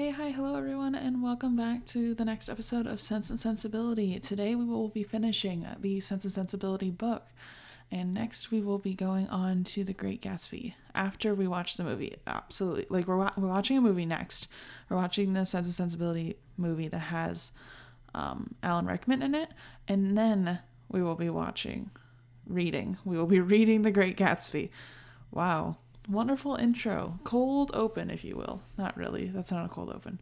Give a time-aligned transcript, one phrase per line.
[0.00, 4.18] Hey, hi, hello everyone, and welcome back to the next episode of Sense and Sensibility.
[4.18, 7.26] Today we will be finishing the Sense and Sensibility book,
[7.90, 11.84] and next we will be going on to The Great Gatsby after we watch the
[11.84, 12.16] movie.
[12.26, 12.86] Absolutely.
[12.88, 14.48] Like, we're, wa- we're watching a movie next.
[14.88, 17.52] We're watching the Sense and Sensibility movie that has
[18.14, 19.50] um, Alan Rickman in it,
[19.86, 21.90] and then we will be watching,
[22.46, 22.96] reading.
[23.04, 24.70] We will be reading The Great Gatsby.
[25.30, 25.76] Wow
[26.08, 27.18] wonderful intro.
[27.24, 28.62] Cold open, if you will.
[28.76, 29.26] Not really.
[29.26, 30.20] That's not a cold open.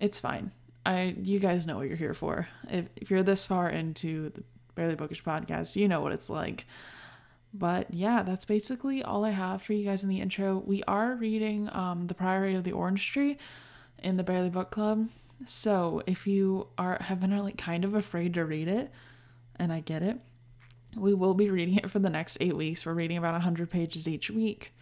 [0.00, 0.52] It's fine.
[0.84, 2.48] I you guys know what you're here for.
[2.70, 6.66] If if you're this far into the Barely Bookish podcast, you know what it's like.
[7.52, 10.58] But yeah, that's basically all I have for you guys in the intro.
[10.58, 13.38] We are reading um The Priory of the Orange Tree
[14.02, 15.08] in the Barely Book Club.
[15.44, 18.90] So if you are have been like kind of afraid to read it,
[19.56, 20.18] and I get it,
[20.96, 22.84] we will be reading it for the next eight weeks.
[22.84, 24.72] We're reading about 100 pages each week.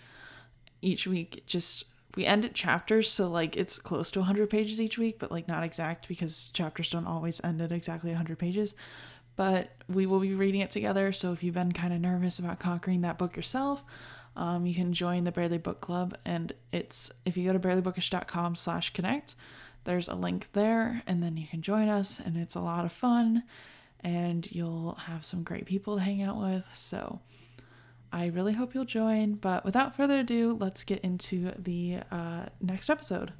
[0.81, 1.85] Each week, just
[2.17, 5.49] we end at chapters, so like it's close to 100 pages each week, but like
[5.49, 8.75] not exact because chapters don't always end at exactly 100 pages.
[9.37, 11.11] But we will be reading it together.
[11.11, 13.83] So if you've been kind of nervous about conquering that book yourself,
[14.37, 19.35] um, you can join the Barely Book Club, and it's if you go to barelybookish.com/connect,
[19.85, 22.93] there's a link there, and then you can join us, and it's a lot of
[22.93, 23.43] fun
[24.05, 26.71] and you'll have some great people to hang out with.
[26.75, 27.21] So
[28.13, 29.35] I really hope you'll join.
[29.35, 33.33] But without further ado, let's get into the uh, next episode.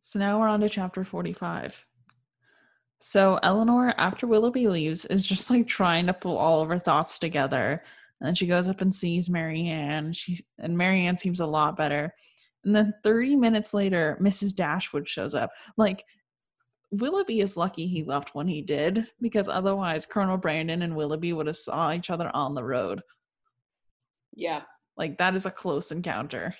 [0.00, 1.86] So now we're on to chapter 45.
[3.04, 7.18] So Eleanor, after Willoughby leaves, is just like trying to pull all of her thoughts
[7.18, 7.82] together.
[8.20, 10.12] And then she goes up and sees Marianne.
[10.12, 12.14] She and Marianne seems a lot better.
[12.64, 14.54] And then 30 minutes later, Mrs.
[14.54, 15.50] Dashwood shows up.
[15.76, 16.04] Like
[16.92, 21.48] Willoughby is lucky he left when he did, because otherwise Colonel Brandon and Willoughby would
[21.48, 23.02] have saw each other on the road.
[24.32, 24.62] Yeah.
[24.96, 26.54] Like that is a close encounter.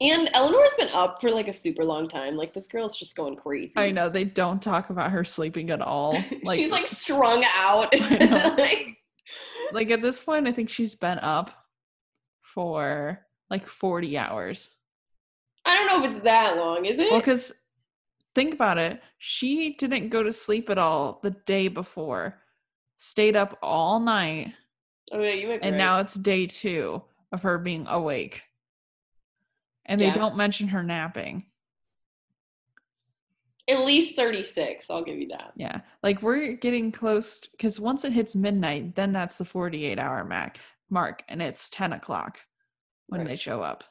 [0.00, 2.36] And Eleanor's been up for like a super long time.
[2.36, 3.74] Like this girl's just going crazy.
[3.76, 6.22] I know they don't talk about her sleeping at all.
[6.42, 7.94] Like she's like strung out.
[8.58, 8.98] like,
[9.72, 11.66] like at this point, I think she's been up
[12.42, 14.74] for like 40 hours.
[15.64, 17.10] I don't know if it's that long, is it?
[17.10, 17.52] Well, because
[18.34, 19.00] think about it.
[19.18, 22.42] She didn't go to sleep at all the day before,
[22.98, 24.52] stayed up all night.
[25.12, 25.74] Oh, yeah, you And right.
[25.74, 28.42] now it's day two of her being awake
[29.86, 30.14] and they Yeah.
[30.14, 31.46] don't mention her napping.
[33.66, 35.52] At least 36, I'll give you that.
[35.56, 40.22] Yeah, like we're getting close because once it hits midnight, then that's the 48 hour
[40.22, 40.58] mark,
[40.90, 42.40] mark, and it's 10 o'clock
[43.06, 43.28] when Right.
[43.28, 43.84] they show up.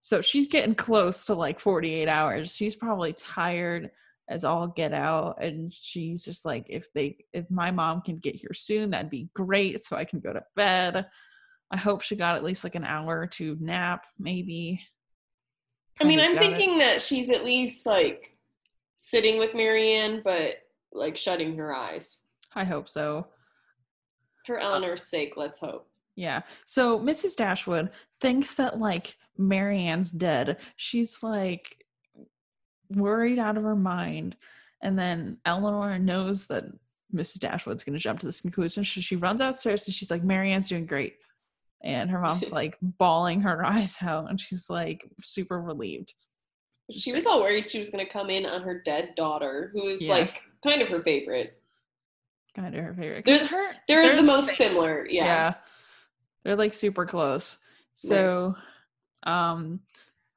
[0.00, 2.54] So she's getting close to like 48 hours.
[2.54, 3.90] She's probably tired
[4.28, 8.34] as all get out, and she's just like, if they, if my mom can get
[8.34, 11.06] here soon, that'd be great, so I can go to bed.
[11.70, 14.82] I hope she got at least like an hour to nap, maybe.
[16.00, 16.38] I mean, I'm it.
[16.38, 18.36] thinking that she's at least like
[18.96, 20.56] sitting with Marianne, but
[20.92, 22.18] like shutting her eyes.
[22.54, 23.26] I hope so.
[24.46, 25.88] For uh, Eleanor's sake, let's hope.
[26.16, 26.42] Yeah.
[26.66, 27.36] So Mrs.
[27.36, 30.58] Dashwood thinks that like Marianne's dead.
[30.76, 31.84] She's like
[32.90, 34.36] worried out of her mind.
[34.82, 36.64] And then Eleanor knows that
[37.14, 37.40] Mrs.
[37.40, 38.84] Dashwood's going to jump to this conclusion.
[38.84, 41.16] So she runs outstairs and she's like, Marianne's doing great.
[41.84, 46.14] And her mom's like bawling her eyes out and she's like super relieved.
[46.90, 49.88] She was all worried she was going to come in on her dead daughter, who
[49.88, 50.12] is Yeah.
[50.14, 51.58] like kind of her favorite.
[52.54, 53.24] kind of her favorite.
[53.24, 54.68] They're- her, They're, the the most same.
[54.68, 55.06] similar.
[55.08, 55.24] yeah.
[55.24, 55.54] Yeah.
[56.44, 57.56] they're like super close
[57.94, 58.54] so
[59.24, 59.78] um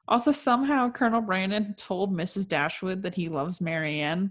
[0.08, 4.30] also somehow colonel brandon told mrs dashwood that he loves marianne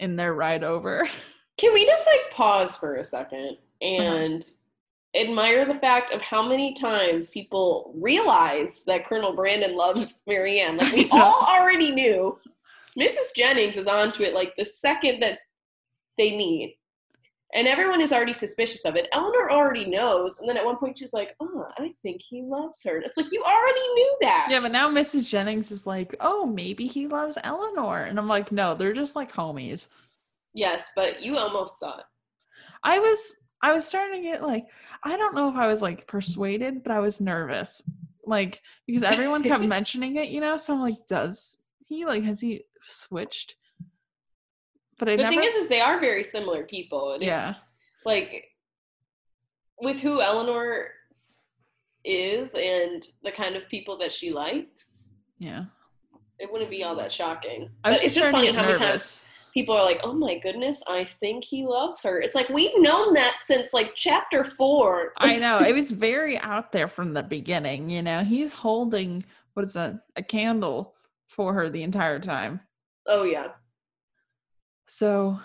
[0.00, 1.08] in their ride over
[1.56, 4.38] Can we just like pause for a second Uh-huh.
[5.14, 10.76] Admire the fact of how many times people realize that Colonel Brandon loves Marianne?
[10.78, 12.38] Like we all already knew.
[12.98, 13.34] Mrs.
[13.36, 15.38] Jennings is onto it like the second that
[16.18, 16.78] they meet.
[17.56, 19.06] And everyone is already suspicious of it.
[19.12, 20.40] Eleanor already knows.
[20.40, 22.98] And then at one point she's like, oh, I think he loves her.
[22.98, 24.48] It's like, you already knew that.
[24.50, 28.50] yeah but now mrs jennings is like oh maybe he loves eleanor and i'm like
[28.52, 29.88] no they're just like homies
[30.56, 32.04] Yes, but you almost saw it.
[32.84, 34.64] i was i was starting to get like
[35.04, 37.82] i don't know if i was like persuaded but i was nervous
[38.26, 42.40] like because everyone kept mentioning it you know so i'm like does he like has
[42.40, 43.54] he switched
[44.98, 47.14] but i the never thing is, is they are very similar people.
[47.14, 47.54] It is Yeah.
[48.04, 48.46] like
[49.80, 50.88] with who Eleanor
[52.04, 55.64] is and the kind of people that she likes, Yeah.
[56.38, 57.70] it wouldn't be all that shocking.
[57.82, 59.26] I was But it's just funny how many times nervous.
[59.54, 63.14] People are like, "Oh my goodness, I think he loves her." It's like we've known
[63.14, 65.12] that since like chapter four.
[65.16, 65.60] I know.
[65.60, 68.22] It was very out there from the beginning, you know.
[68.24, 69.24] He's holding
[69.54, 70.00] what is that?
[70.16, 70.94] A candle
[71.28, 72.60] for her the entire time.
[73.06, 73.48] oh yeah,
[74.86, 75.38] So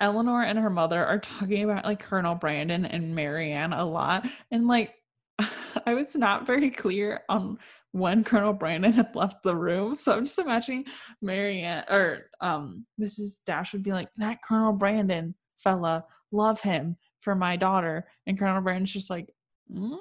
[0.00, 4.26] Eleanor and her mother are talking about like Colonel Brandon and Marianne a lot.
[4.50, 4.94] And like
[5.86, 7.58] I was not very clear on
[7.92, 9.94] when Colonel Brandon had left the room.
[9.94, 10.84] So I'm just imagining
[11.22, 13.40] Marianne or um Mrs.
[13.46, 18.06] Dashwood be like, that Colonel Brandon fella, love him for my daughter.
[18.26, 19.32] And Colonel Brandon's just like,
[19.72, 19.98] "Mm?"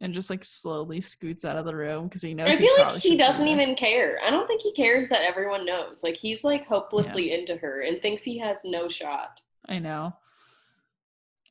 [0.00, 3.02] and just like slowly scoots out of the room because he knows I feel like
[3.02, 4.18] he doesn't even care.
[4.24, 6.02] I don't think he cares that everyone knows.
[6.02, 9.40] Like he's like hopelessly into her and thinks he has no shot.
[9.68, 10.14] I know.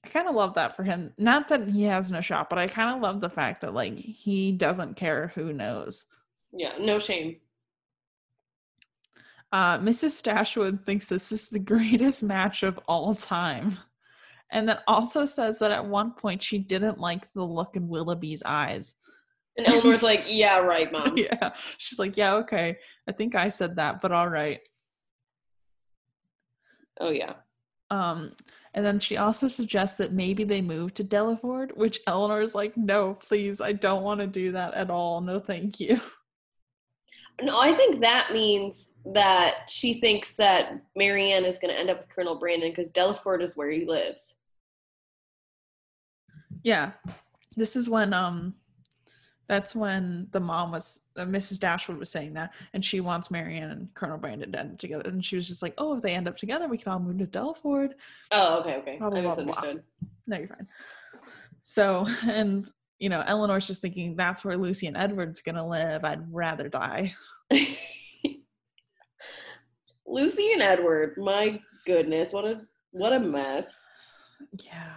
[0.06, 1.14] I kind of love that for him.
[1.18, 3.98] Not that he has no shot, but I kind of love the fact that like
[3.98, 6.06] he doesn't care who knows.
[6.52, 7.38] Yeah, no shame.
[9.52, 10.22] Uh, Mrs.
[10.24, 13.78] Dashwood thinks this is the greatest match of all time.
[14.52, 18.42] And then also says that at one point she didn't like the look in Willoughby's
[18.46, 18.96] eyes.
[19.58, 21.54] And Eleanor's like, "Yeah, right, mom." yeah.
[21.78, 22.78] She's like, yeah, okay.
[23.08, 24.60] I think I said that, but all right.
[27.00, 27.34] Oh yeah.
[27.92, 28.34] Um,
[28.74, 32.78] and then she also suggests that maybe they move to Delaford, which Eleanor is like,
[32.78, 35.22] no, please, I don't want to do that at all.
[35.22, 36.00] No, thank you.
[37.42, 42.00] No, I think that means that she thinks that Marianne is going to end up
[42.00, 44.36] with Colonel Brandon because Delaford is where he lives.
[46.64, 46.92] Yeah.
[47.56, 48.56] This is when um
[49.50, 51.60] that's when the mom was uh, Mrs.
[51.60, 55.10] Dashwood was saying that and she wants Marianne and Colonel Brandon to end up together
[55.10, 57.18] and she was just like, "Oh, if they end up together, we can all move
[57.18, 57.94] to Delaford."
[58.32, 58.98] Oh, okay, okay.
[58.98, 59.74] Blah, blah, I blah, blah.
[60.28, 60.68] No, you're fine.
[61.64, 62.70] So, and
[63.00, 66.06] you know, Eleanor's just thinking that's where Lucy and Edward's to live.
[66.06, 67.16] I'd rather die.
[70.06, 72.62] Lucy and Edward, my goodness, what a
[72.92, 73.86] what a mess.
[74.64, 74.96] Yeah.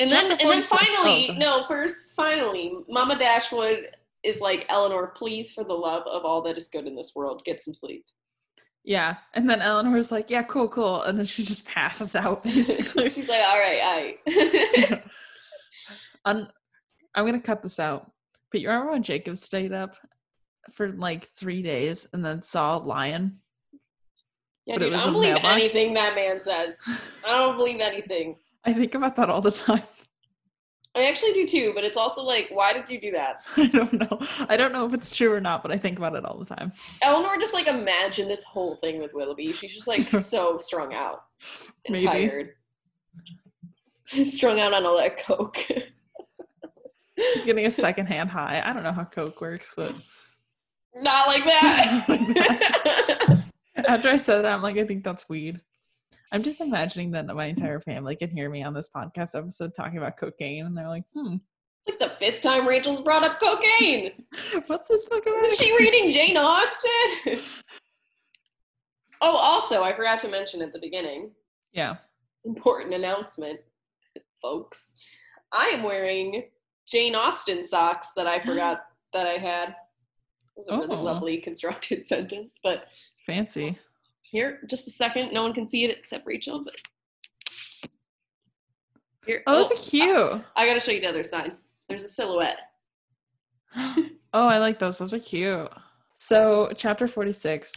[0.00, 3.88] And then and then 46 oh, finally, no, first finally, Mama Dashwood
[4.24, 7.42] is like, Eleanor, please for the love of all that is good in this world,
[7.44, 8.04] get some sleep.
[8.82, 9.16] Yeah.
[9.34, 11.02] And then Eleanor's like, yeah, cool, cool.
[11.02, 13.10] And then she just passes out basically.
[13.10, 14.40] She's like, all right, all
[14.92, 15.02] right.
[16.24, 16.48] Un-
[17.14, 18.10] I'm gonna cut this out.
[18.50, 19.96] But you remember when Jacob stayed up
[20.72, 23.38] for like three days and then saw a lion?
[24.66, 25.52] yeah, But it dude, was I don't believe mailbox?
[25.54, 26.80] anything that man says.
[27.26, 28.36] I don't believe anything.
[28.66, 29.82] I think about that all the time.
[30.96, 33.40] I actually do too, but it's also like, why did you do that?
[33.56, 34.20] I don't know.
[34.48, 36.44] I don't know if it's true or not, but I think about it all the
[36.44, 36.70] time.
[37.02, 39.52] Eleanor just like imagined this whole thing with Willoughby.
[39.52, 41.24] She's just like so strung out
[41.86, 42.06] and Maybe.
[42.06, 42.50] tired.
[44.24, 45.58] strung out on all that coke.
[47.18, 48.62] She's getting a secondhand high.
[48.64, 49.94] I don't know how Coke works, but
[50.96, 53.44] Not like that.
[53.88, 55.60] after I said that, I'm like, I think that's weed.
[56.32, 59.98] I'm just imagining that my entire family can hear me on this podcast episode talking
[59.98, 61.36] about cocaine, and they're like, hmm,
[61.86, 64.12] like the fifth time Rachel's brought up cocaine.
[64.66, 65.52] what's this fucking about?
[65.52, 66.90] Is she reading Jane Austen?
[69.20, 71.30] oh, also, I forgot to mention at the beginning,
[71.72, 71.96] Yeah.
[72.44, 73.60] important announcement,
[74.40, 74.94] folks.
[75.52, 76.44] I am wearing
[76.86, 79.70] Jane Austen socks that I forgot that I had.
[79.70, 79.76] It
[80.56, 81.02] was a really Oh.
[81.02, 82.86] lovely constructed sentence, but
[83.26, 83.78] Fancy.
[84.34, 85.32] Here, just a second.
[85.32, 86.74] No one can see it except Rachel, but
[89.24, 89.44] here.
[89.46, 90.42] Oh, those are cute.
[90.56, 91.52] I gotta show you the other side.
[91.86, 92.58] There's a silhouette.
[93.76, 94.02] oh,
[94.34, 94.98] I like those.
[94.98, 95.70] Those are cute.
[96.16, 97.74] So, chapter 46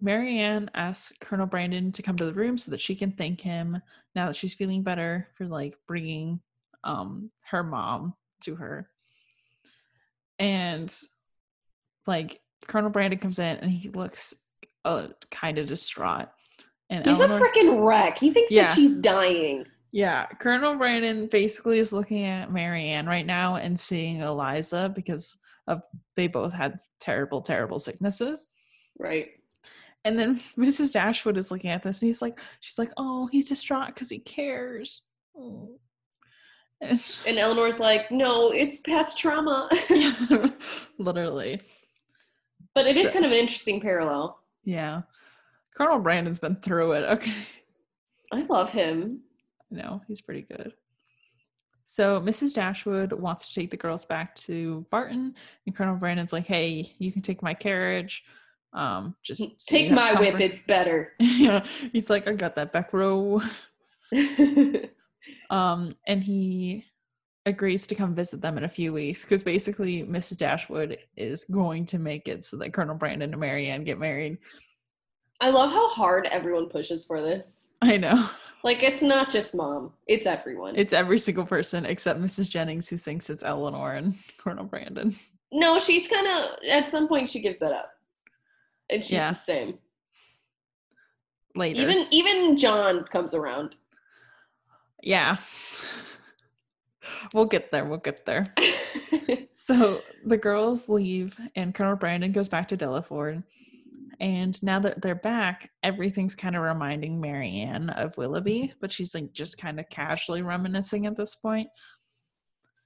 [0.00, 3.82] Marianne asks Colonel Brandon to come to the room so that she can thank him
[4.14, 6.40] now that she's feeling better for like bringing
[6.84, 8.88] um her mom to her.
[10.38, 10.94] And
[12.06, 14.34] like Colonel Brandon comes in and he looks
[14.88, 16.28] uh kind of distraught.
[16.90, 18.18] And He's Eleanor- a freaking wreck.
[18.18, 18.68] He thinks Yeah.
[18.68, 19.66] that she's dying.
[19.92, 25.82] yeah, Colonel Brandon basically is looking at Marianne right now and seeing Eliza because of
[26.16, 28.46] they both had terrible, terrible sicknesses.
[28.98, 29.28] Right.
[30.04, 30.92] And then Mrs.
[30.94, 34.18] Dashwood is looking at this and he's like, she's like, oh, he's distraught because he
[34.20, 35.02] cares.
[35.36, 35.78] Oh.
[36.80, 39.68] And- And Eleanor's like, no, it's past trauma.
[40.98, 41.60] Literally.
[42.74, 44.38] but it is So- kind of an interesting parallel.
[44.68, 45.02] Yeah.
[45.74, 47.04] Colonel Brandon's been through it.
[47.10, 47.32] Okay.
[48.30, 49.20] I love him.
[49.70, 50.74] No, he's pretty good.
[51.84, 52.52] So Mrs.
[52.52, 55.34] Dashwood wants to take the girls back to Barton,
[55.64, 58.22] and Colonel Brandon's like, "Hey, you can take my carriage.
[58.74, 61.14] Um, just so Take my whip, it's better.
[61.18, 63.40] yeah, he's like, "I got that back row."
[65.50, 66.84] Um, and he
[67.48, 70.36] agrees to come visit them in a few weeks because basically Mrs.
[70.38, 74.38] Dashwood is going to make it so that Colonel Brandon and Marianne get married.
[75.40, 77.70] I love how hard everyone pushes for this.
[77.82, 78.28] I know.
[78.64, 80.74] Like it's not just mom; it's everyone.
[80.76, 82.48] It's every single person except Mrs.
[82.48, 85.14] Jennings who thinks it's Eleanor and Colonel Brandon.
[85.52, 87.90] no, she's kind of at some point she gives that up,
[88.90, 89.30] and she's Yeah.
[89.30, 89.78] the same.
[91.54, 91.80] Later.
[91.82, 93.76] Even even John comes around.
[95.02, 95.36] yeah.
[97.34, 97.84] We'll get there.
[97.84, 98.46] We'll get there.
[99.60, 103.42] So the girls leave, and Colonel Brandon goes back to Delaford.
[104.20, 109.32] And now that they're back, everything's kind of reminding Marianne of Willoughby, but she's like
[109.32, 111.68] just kind of casually reminiscing at this point.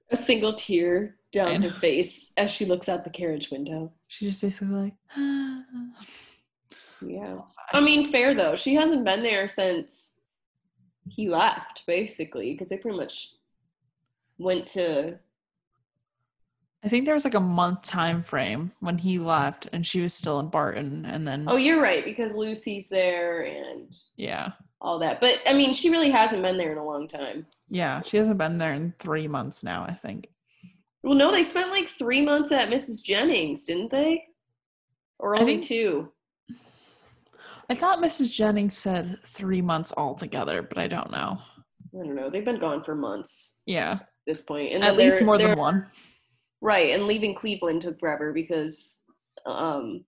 [0.09, 3.93] A single tear down her face as she looks out the carriage window.
[4.07, 4.93] She's just basically like,
[7.01, 7.37] Yeah.
[7.71, 8.55] I mean, fair though.
[8.55, 10.17] She hasn't been there since
[11.07, 13.29] he left, basically, because they pretty much
[14.37, 15.17] went to.
[16.85, 20.13] I think there was like a month time frame when he left, and she was
[20.13, 25.21] still in Barton, and then Oh, you're right, because Lucy's there and yeah, all that.
[25.21, 27.45] But I mean, she really hasn't been there in a long time.
[27.69, 29.85] yeah, she hasn't been there in three months now.
[29.87, 30.27] I think.
[31.03, 33.01] Well, no, they spent like three months at Mrs.
[33.03, 34.23] Jennings, didn't they?
[35.19, 36.09] Or I only think- two?
[37.69, 38.29] I thought Mrs.
[38.31, 41.39] Jennings said three months altogether, but I don't know.
[41.95, 42.29] I don't know.
[42.29, 45.85] They've been gone for months Yeah, this point, and at least more than one.
[46.61, 49.01] Right, and leaving Cleveland took forever because,
[49.45, 50.05] um,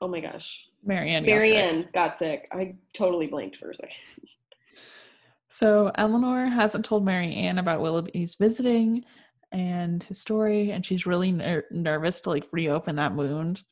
[0.00, 1.24] oh my gosh, Marianne.
[1.24, 1.54] got sick.
[1.54, 2.48] Marianne got sick.
[2.52, 3.96] I totally blanked for a second.
[5.48, 9.04] So Eleanor hasn't told Marianne about Willoughby's visiting
[9.50, 13.62] and his story, and she's really ner- nervous to like reopen that wound.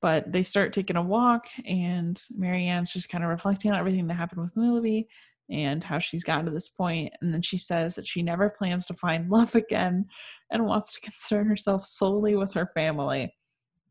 [0.00, 4.14] But they start taking a walk, and Marianne's just kind of reflecting on everything that
[4.14, 5.08] happened with Willoughby
[5.50, 7.12] and how she's gotten to this point.
[7.20, 10.06] And then she says that she never plans to find love again
[10.50, 13.34] and wants to concern herself solely with her family.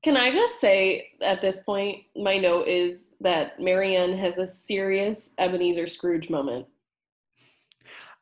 [0.04, 5.34] Can I just say at this point, my note is that Marianne has a serious
[5.40, 6.68] Ebenezer Scrooge moment.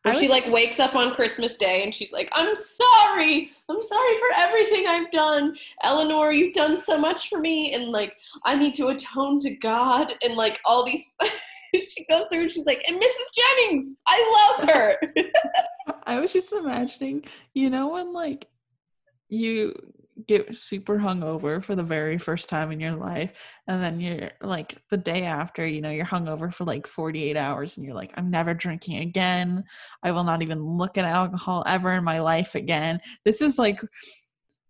[0.04, 3.52] Where she like wakes up on Christmas Day and she's like, I'm sorry.
[3.68, 5.58] I'm sorry for everything I've done.
[5.82, 7.74] Eleanor, you've done so much for me.
[7.74, 8.14] And like,
[8.44, 10.14] I need to atone to God.
[10.22, 11.12] And like, all these.
[11.96, 13.36] she goes through and she's like, and Mrs.
[13.36, 14.98] Jennings, I love her.
[16.04, 18.48] I was just imagining, you know, when like
[19.30, 19.74] you
[20.28, 23.34] get super hungover for the very first time in your life,
[23.68, 27.78] and then you're like the day after, you know, you're hungover for like 48 hours,
[27.78, 29.64] and you're like, I'm never drinking again.
[30.04, 33.00] I will not even look at alcohol ever in my life again.
[33.26, 33.82] This is like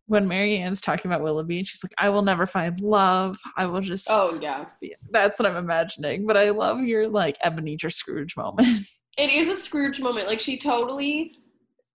[0.08, 3.38] when Marianne's talking about Willoughby, and she's like, I will never find love.
[3.58, 4.08] I will just.
[4.10, 4.66] oh, yeah.
[5.12, 6.26] That's what I'm imagining.
[6.28, 8.86] But I love your like Ebenezer Scrooge moment.
[9.18, 10.28] It is a Scrooge moment.
[10.28, 11.32] Like, she totally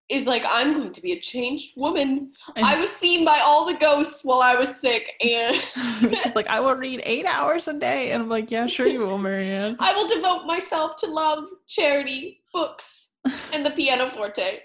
[0.08, 2.32] is like, I'm going to be a changed woman.
[2.56, 5.62] And- I was seen by all the ghosts while I was sick, and
[6.16, 8.12] She's like, I will read eight hours a day.
[8.12, 9.76] And I'm like, yeah, sure you will, Marianne.
[9.80, 13.10] I will devote myself to love, charity, books,
[13.52, 14.60] and the pianoforte.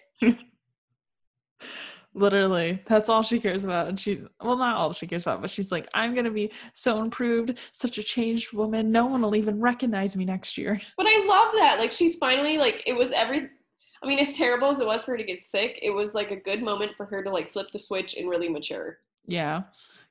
[2.17, 3.89] Literally, that's all she cares about.
[3.89, 6.49] And she's, well, not all she cares about, but she's like, I'm going to be
[6.73, 8.89] so improved, such a changed woman.
[8.89, 10.79] No one will even recognize me next year.
[10.97, 11.77] But I love that.
[11.77, 13.49] Like she's finally like it was every
[14.01, 16.31] I mean, as terrible as it was for her to get sick, it was like
[16.31, 18.99] a good moment for her to like flip the switch and really mature.
[19.25, 19.63] Yeah.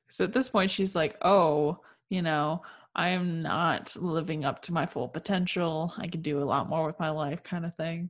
[0.09, 2.61] So at this point, she's like, oh, you know,
[2.95, 5.93] I'm not living up to my full potential.
[5.97, 8.09] I could do a lot more with my life, kind of thing.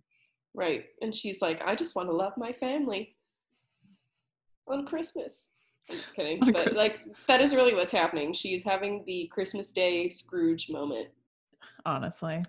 [0.53, 0.85] Right.
[1.01, 3.14] And she's like, I just want to love my family
[4.67, 5.49] on Christmas.
[5.89, 6.39] I'm just kidding.
[6.39, 8.33] But like that is really what's happening.
[8.33, 11.09] She's having the Christmas Day Scrooge moment.
[11.85, 12.43] Honestly.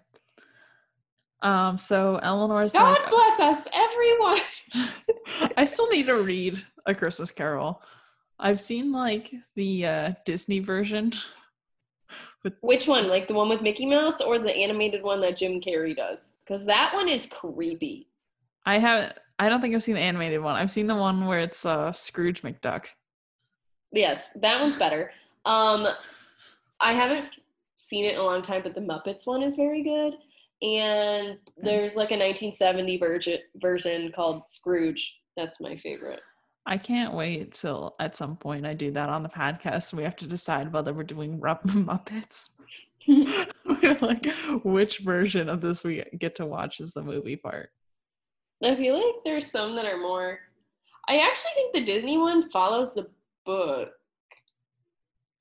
[1.42, 4.38] Um, so Eleanor's God like, bless us, everyone.
[5.56, 7.82] I still need to read A Christmas Carol.
[8.38, 11.12] I've seen like the uh, Disney version.
[12.62, 13.08] Which one?
[13.08, 16.30] Like the one with Mickey Mouse or the animated one that Jim Carrey does?
[16.44, 18.08] Because that one is creepy.
[18.64, 19.18] I haven't.
[19.38, 20.56] I don't think I've seen the animated one.
[20.56, 22.86] I've seen the one where it's uh, Scrooge McDuck.
[23.92, 25.10] Yes, that one's better.
[25.44, 25.86] Um,
[26.80, 27.26] I haven't
[27.76, 30.14] seen it in a long time, but the Muppets one is very good.
[30.62, 35.18] And there's like a 1970 version version called Scrooge.
[35.36, 36.20] That's my favorite.
[36.64, 39.92] I can't wait till at some point I do that on the podcast.
[39.92, 42.50] We have to decide whether we're doing Rup- Muppets.
[44.00, 44.26] like
[44.64, 47.70] which version of this we get to watch is the movie part.
[48.62, 50.38] I feel like there's some that are more.
[51.08, 53.08] I actually think the Disney one follows the
[53.44, 53.90] book.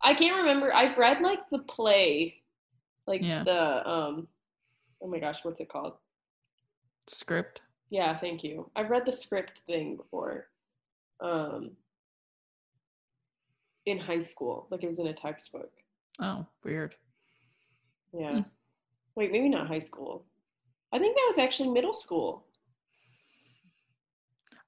[0.03, 0.73] I can't remember.
[0.73, 2.35] I've read like the play,
[3.07, 3.43] like Yeah.
[3.43, 4.27] the um,
[5.01, 5.93] oh my gosh, what's it called?
[7.07, 7.61] Script.
[7.89, 8.69] Yeah, thank you.
[8.75, 10.47] I've read the script thing before.
[11.21, 11.71] Um
[13.85, 14.67] in high school.
[14.71, 15.71] Like it was in a textbook.
[16.19, 16.95] Oh, weird.
[18.17, 18.31] Yeah.
[18.33, 18.39] Hmm.
[19.15, 20.25] Wait, maybe not high school.
[20.91, 22.44] I think that was actually middle school.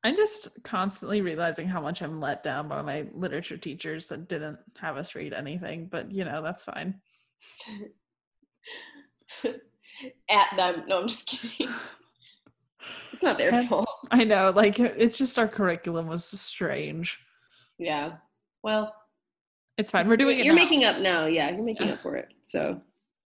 [0.04, 4.60] I'm just constantly realizing how much I'm let down by my literature teachers that didn't
[4.80, 6.96] have us read anything, but you know, that's fine.
[10.30, 10.84] At them.
[10.88, 11.74] No, I'm just kidding.
[13.12, 13.90] It's not their And- fault.
[14.12, 17.18] I know, like it's just our curriculum was strange.
[17.80, 18.14] Yeah.
[18.64, 18.94] Well,
[19.78, 20.08] It's fine.
[20.08, 20.46] We're doing it.
[20.46, 21.26] you're making up now.
[21.26, 22.30] Yeah, you're making up for it.
[22.44, 22.80] So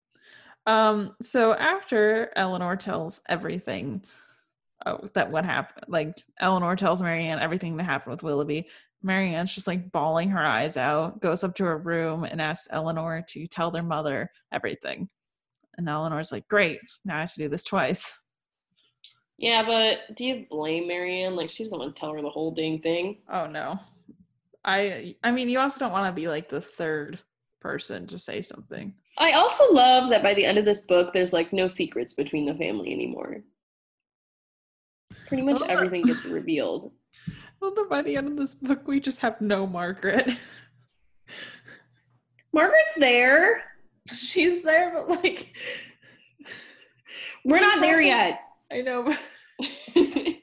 [0.67, 4.03] Um, so after Eleanor tells everything
[4.86, 8.67] oh, that what happened, like Eleanor tells Marianne everything that happened with Willoughby,
[9.03, 13.24] Marianne's just like bawling her eyes out, goes up to her room and asks Eleanor
[13.29, 15.08] to tell their mother everything.
[15.77, 18.12] And Eleanor's like, Great, now I have to do this twice.
[19.38, 21.36] yeah, but do you blame Marianne?
[21.36, 23.20] Like she doesn't want to tell her the whole dang thing.
[23.29, 23.79] Oh no.
[24.63, 27.20] I I mean you also don't want to be like the third
[27.62, 28.94] person to say something.
[29.17, 32.46] I also love that by the end of this book, there's like no secrets between
[32.46, 33.38] the family anymore.
[35.27, 36.91] Pretty much Well, everything gets revealed.
[37.62, 40.29] Well then by the end of this book we just have no Margaret.
[42.53, 43.63] Margaret's there.
[44.13, 45.55] She's there, but like
[47.45, 48.41] We're not there yet.
[48.71, 49.15] I know.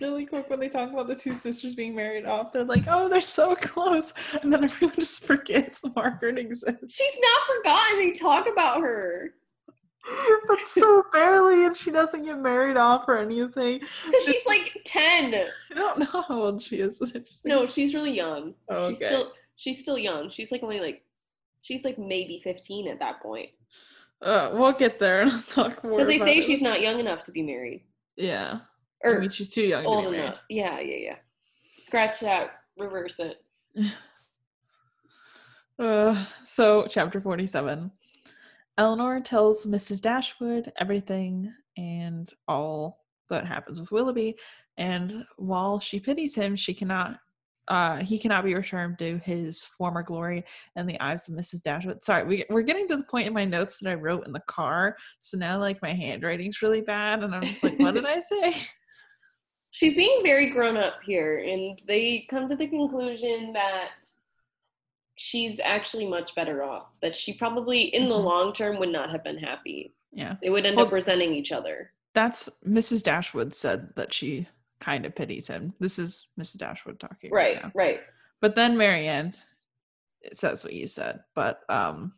[0.00, 3.08] really quick when they talk about the two sisters being married off, they're like, "Oh,
[3.08, 4.12] they're so close,"
[4.42, 7.98] and then everyone just forgets Margaret exists, She's not forgotten.
[7.98, 9.34] They talk about her
[10.48, 13.78] but so barely, and she doesn't get married off or anything.
[13.80, 15.34] because she's like ten.
[15.34, 17.02] I don't know how old she is.
[17.44, 18.54] No, she's really young.
[18.68, 19.06] Oh, She's okay.
[19.06, 20.30] still she's still young.
[20.30, 21.02] She's like only like
[21.60, 23.50] she's like maybe fifteen at that point.
[24.22, 25.98] Uh, we'll get there and I'll talk more.
[25.98, 26.44] Because they say it.
[26.44, 27.82] she's not young enough to be married.
[28.16, 28.60] Yeah,
[29.04, 30.20] Or I mean, she's too young to old married.
[30.24, 30.38] enough.
[30.48, 31.16] Yeah, yeah, yeah.
[31.82, 33.42] Scratch that, reverse it.
[35.78, 37.90] Uh, so, chapter 47.
[38.78, 40.00] Eleanor tells Mrs.
[40.00, 44.36] Dashwood everything and all that happens with Willoughby.
[44.76, 47.18] And while she pities him, she cannot,
[47.68, 50.44] uh, he cannot be returned to his former glory
[50.76, 51.62] in the eyes of Mrs.
[51.62, 52.04] Dashwood.
[52.04, 54.40] Sorry, we, we're getting to the point in my notes that I wrote in the
[54.40, 54.96] car.
[55.20, 57.22] So now, like, my handwriting's really bad.
[57.22, 58.54] And I'm just like, what did I say?
[59.70, 63.90] She's being very grown up here, and they come to the conclusion that
[65.16, 66.86] she's actually much better off.
[67.02, 68.24] That she probably, in the Mhm.
[68.24, 69.94] long term, would not have been happy.
[70.12, 70.36] Yeah.
[70.40, 71.92] They would end Well- up resenting each other.
[72.14, 73.02] That's Mrs.
[73.02, 74.46] Dashwood said that she
[74.80, 75.74] kind of pities him.
[75.80, 76.58] This is Mrs.
[76.58, 77.30] Dashwood talking.
[77.30, 77.72] Right, now.
[77.74, 78.00] right.
[78.40, 79.32] But then Marianne
[80.32, 81.24] says what you said.
[81.34, 82.14] But um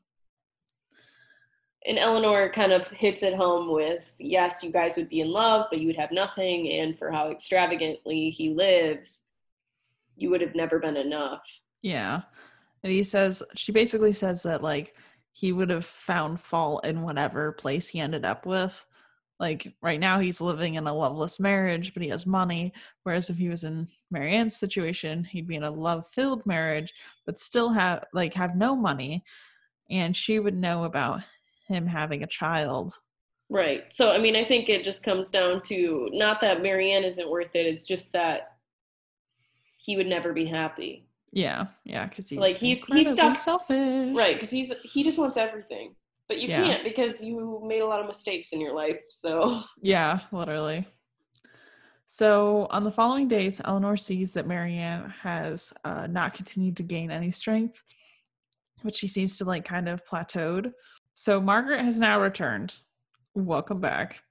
[1.86, 5.66] And Eleanor kind of hits it home with, yes, you guys would be in love,
[5.70, 6.70] but you would have nothing.
[6.72, 9.22] And for how extravagantly he lives,
[10.16, 11.42] you would have never been enough.
[11.80, 12.22] yeah.
[12.82, 14.94] And he says she basically says that like
[15.32, 18.84] he would have found fault in whatever place he ended up with.
[19.40, 22.72] Like right now he's living in a loveless marriage, but he has money.
[23.04, 26.92] Whereas if he was in Marianne's situation, he'd be in a love-filled marriage,
[27.24, 29.22] but still have like have no money.
[29.90, 31.20] And she would know about
[31.68, 32.94] him having a child.
[33.50, 33.84] Right.
[33.90, 37.54] So, I mean, I think it just comes down to not that Marianne isn't worth
[37.54, 38.56] it, it's just that
[39.78, 41.07] he would never be happy.
[41.32, 44.14] Yeah, yeah, because he's Like, he's- he's stuck- selfish.
[44.16, 44.34] Right.
[44.36, 45.94] Because he's he just wants everything.
[46.26, 46.62] But you Yeah.
[46.62, 49.00] can't because you made a lot of mistakes in your life.
[49.08, 50.86] So, Yeah, literally.
[52.06, 57.10] So on the following days, Eleanor sees that Marianne has uh, not continued to gain
[57.10, 57.82] any strength,
[58.82, 60.72] but she seems to like kind of plateaued.
[61.14, 62.76] So Margaret has now returned.
[63.34, 64.22] Welcome back.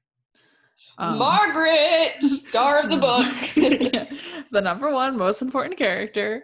[0.97, 3.35] Um, Margaret, star of the book.
[3.55, 4.05] yeah,
[4.51, 6.43] the number one most important character.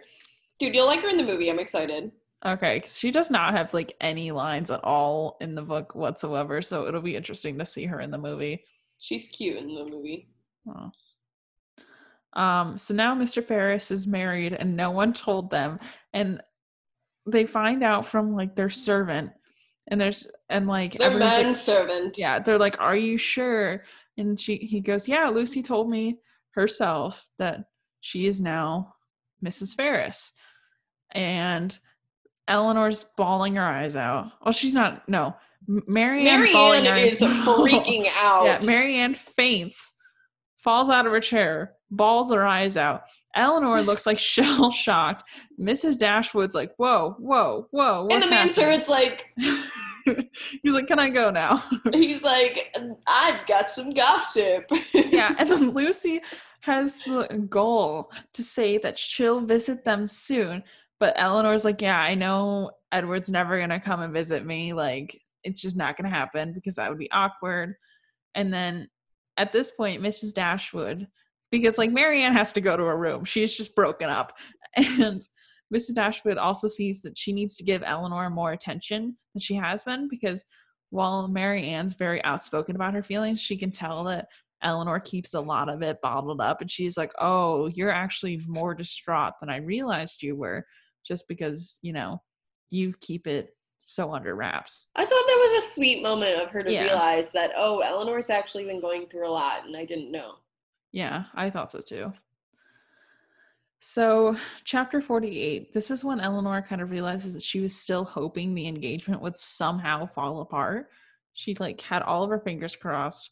[0.58, 1.48] Dude, you'll like her in the movie.
[1.50, 2.10] I'm excited.
[2.46, 6.86] Okay, she does not have like any lines at all in the book whatsoever, so
[6.86, 8.64] it'll be interesting to see her in the movie.
[8.98, 10.28] She's cute in the movie.
[10.68, 10.90] Oh.
[12.40, 13.44] Um, so now Mr.
[13.44, 15.78] Ferrars is married and no one told them.
[16.12, 16.40] And
[17.26, 19.30] they find out from like their servant.
[19.88, 22.18] And there's and like Their everyone's like, manservant.
[22.18, 23.84] yeah, they're like, Are you sure?
[24.16, 26.18] And she he goes, Yeah, Lucy told me
[26.52, 27.64] herself that
[28.00, 28.94] she is now
[29.44, 29.74] Mrs.
[29.74, 30.32] Ferrars.
[31.12, 31.76] And
[32.48, 34.32] Eleanor's bawling her eyes out.
[34.44, 35.34] Well, she's not no.
[35.66, 38.44] Marianne's Marianne is freaking out.
[38.44, 39.94] yeah, Marianne faints,
[40.58, 43.04] falls out of her chair, bawls her eyes out.
[43.34, 45.24] Eleanor looks like shell shocked.
[45.60, 45.96] Mrs.
[45.98, 48.08] Dashwood's like, whoa, whoa, whoa.
[48.10, 49.26] and the manservant's like,
[50.62, 51.64] he's like, can I go now?
[51.92, 54.64] he's like, I've got some gossip.
[54.92, 56.20] yeah, and then Lucy
[56.60, 60.62] has the goal to say that she'll visit them soon.
[61.04, 64.72] But Eleanor's like, yeah, I know Edward's never gonna come and visit me.
[64.72, 67.74] Like, it's just not gonna happen because that would be awkward.
[68.34, 68.88] And then
[69.36, 70.32] at this point, Mrs.
[70.32, 71.06] Dashwood,
[71.50, 74.32] because like Marianne has to go to a room, she's just broken up.
[74.78, 75.20] And
[75.74, 75.94] Mrs.
[75.94, 80.08] Dashwood also sees that she needs to give Eleanor more attention than she has been
[80.08, 80.42] because
[80.88, 84.28] while Marianne's very outspoken about her feelings, she can tell that
[84.62, 86.62] Eleanor keeps a lot of it bottled up.
[86.62, 90.64] And she's like, oh, you're actually more distraught than I realized you were
[91.04, 92.20] just because, you know,
[92.70, 94.88] you keep it so under wraps.
[94.96, 96.84] I thought that was a sweet moment of her to Yeah.
[96.84, 100.36] realize that, oh, Eleanor's actually been going through a lot and I didn't know.
[100.92, 102.12] Yeah, I thought so too.
[103.80, 108.54] So, chapter 48, this is when Eleanor kind of realizes that she was still hoping
[108.54, 110.88] the engagement would somehow fall apart.
[111.34, 113.30] She like had all of her fingers crossed,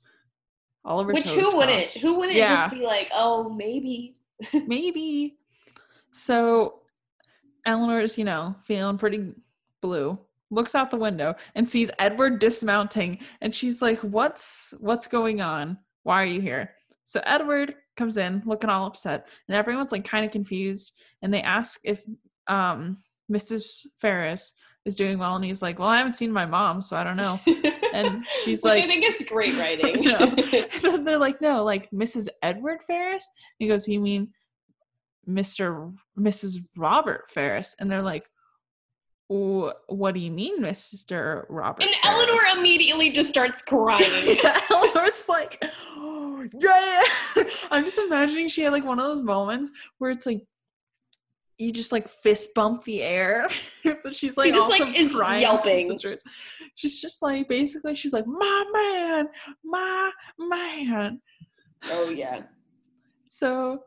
[0.85, 1.87] all of her Which who wouldn't?
[1.87, 2.69] Who wouldn't Yeah.
[2.69, 4.17] just be like, oh, maybe?
[4.67, 5.39] Maybe.
[6.11, 6.82] So,
[7.67, 9.33] Eleanor's, you know, feeling pretty
[9.81, 10.19] blue.
[10.51, 15.79] Looks out the window and sees Edward dismounting and she's like, "What's what's going on?
[16.03, 16.73] Why are you here?"
[17.07, 21.43] So Edward comes in looking all upset and everyone's like kind of confused and they
[21.43, 22.03] ask if
[22.49, 22.99] um
[23.31, 23.87] Mrs.
[23.99, 24.53] Ferrars
[24.85, 27.17] is doing well and he's like, "Well, I haven't seen my mom, so I don't
[27.17, 27.41] know."
[27.95, 30.05] And she's like I think it's great writing.
[30.05, 30.35] Know.
[30.95, 32.29] And they're like, no, like Mrs.
[32.43, 33.25] Edward Ferrars.
[33.59, 34.29] He goes, you mean
[35.29, 35.95] Mr.
[36.19, 36.59] Mrs.
[36.77, 37.75] Robert Ferrars?
[37.79, 38.27] And they're like,
[39.29, 41.45] what do you mean, Mr.
[41.49, 41.85] Robert?
[41.85, 44.39] and Ferrars?" Eleanor immediately just starts crying.
[44.43, 45.59] Yeah, Eleanor's like,
[45.97, 47.45] oh, yeah.
[47.71, 50.43] I'm just imagining she had like one of those moments where it's like
[51.59, 53.49] you just like fist bump the air,
[54.03, 55.99] but she's like she just, like, is yelping.
[56.75, 59.29] She's just like basically she's like my man,
[59.65, 61.21] my man.
[61.85, 62.43] oh, yeah.
[63.27, 63.85] So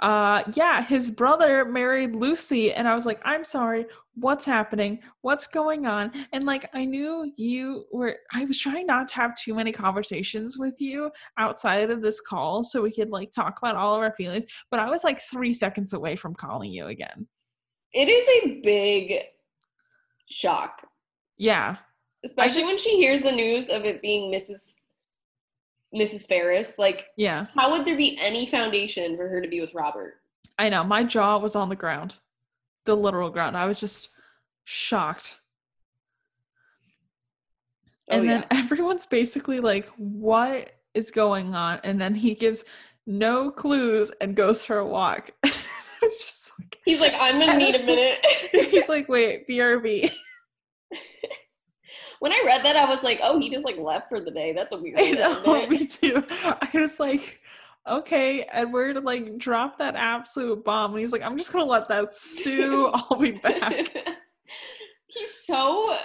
[0.00, 3.86] uh yeah, his brother married Lucy and I was like, "I'm sorry.
[4.14, 5.00] What's happening?
[5.20, 9.36] What's going on?" And like I knew you were I was trying not to have
[9.36, 13.76] too many conversations with you outside of this call so we could like talk about
[13.76, 17.28] all of our feelings, but I was like 3 seconds away from calling you again.
[17.92, 19.24] It is a big
[20.30, 20.86] shock,
[21.38, 21.76] Yeah.
[22.24, 24.76] especially when she hears the news of it being Mrs.
[25.94, 26.26] Mrs.
[26.26, 26.78] Ferrars.
[26.78, 27.46] Like, Yeah.
[27.54, 30.14] how would there be any foundation for her to be with Robert?
[30.58, 30.84] I know.
[30.84, 32.16] My jaw was on the ground.
[32.84, 33.56] The literal ground.
[33.56, 34.10] I was just
[34.64, 35.38] shocked.
[38.10, 38.58] Oh, and then yeah.
[38.58, 41.80] everyone's basically like, what is going on?
[41.84, 42.64] And then he gives
[43.06, 45.30] no clues and goes for a walk.
[46.02, 48.18] Like, He's like, I'm gonna need a minute.
[48.52, 50.10] he's like, wait, BRB.
[52.20, 54.52] when I read that, I was like, oh, he just like left for the day.
[54.52, 54.98] That's a weird.
[54.98, 56.22] I know, me too.
[56.30, 57.40] I was like,
[57.88, 60.92] okay, Edward, like, drop that absolute bomb.
[60.92, 62.90] And he's like, I'm just gonna let that stew.
[62.94, 63.88] I'll be back.
[65.06, 65.96] he's so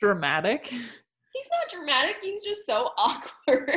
[0.00, 0.66] Dramatic.
[0.66, 2.16] he's not dramatic.
[2.20, 3.70] He's just so awkward.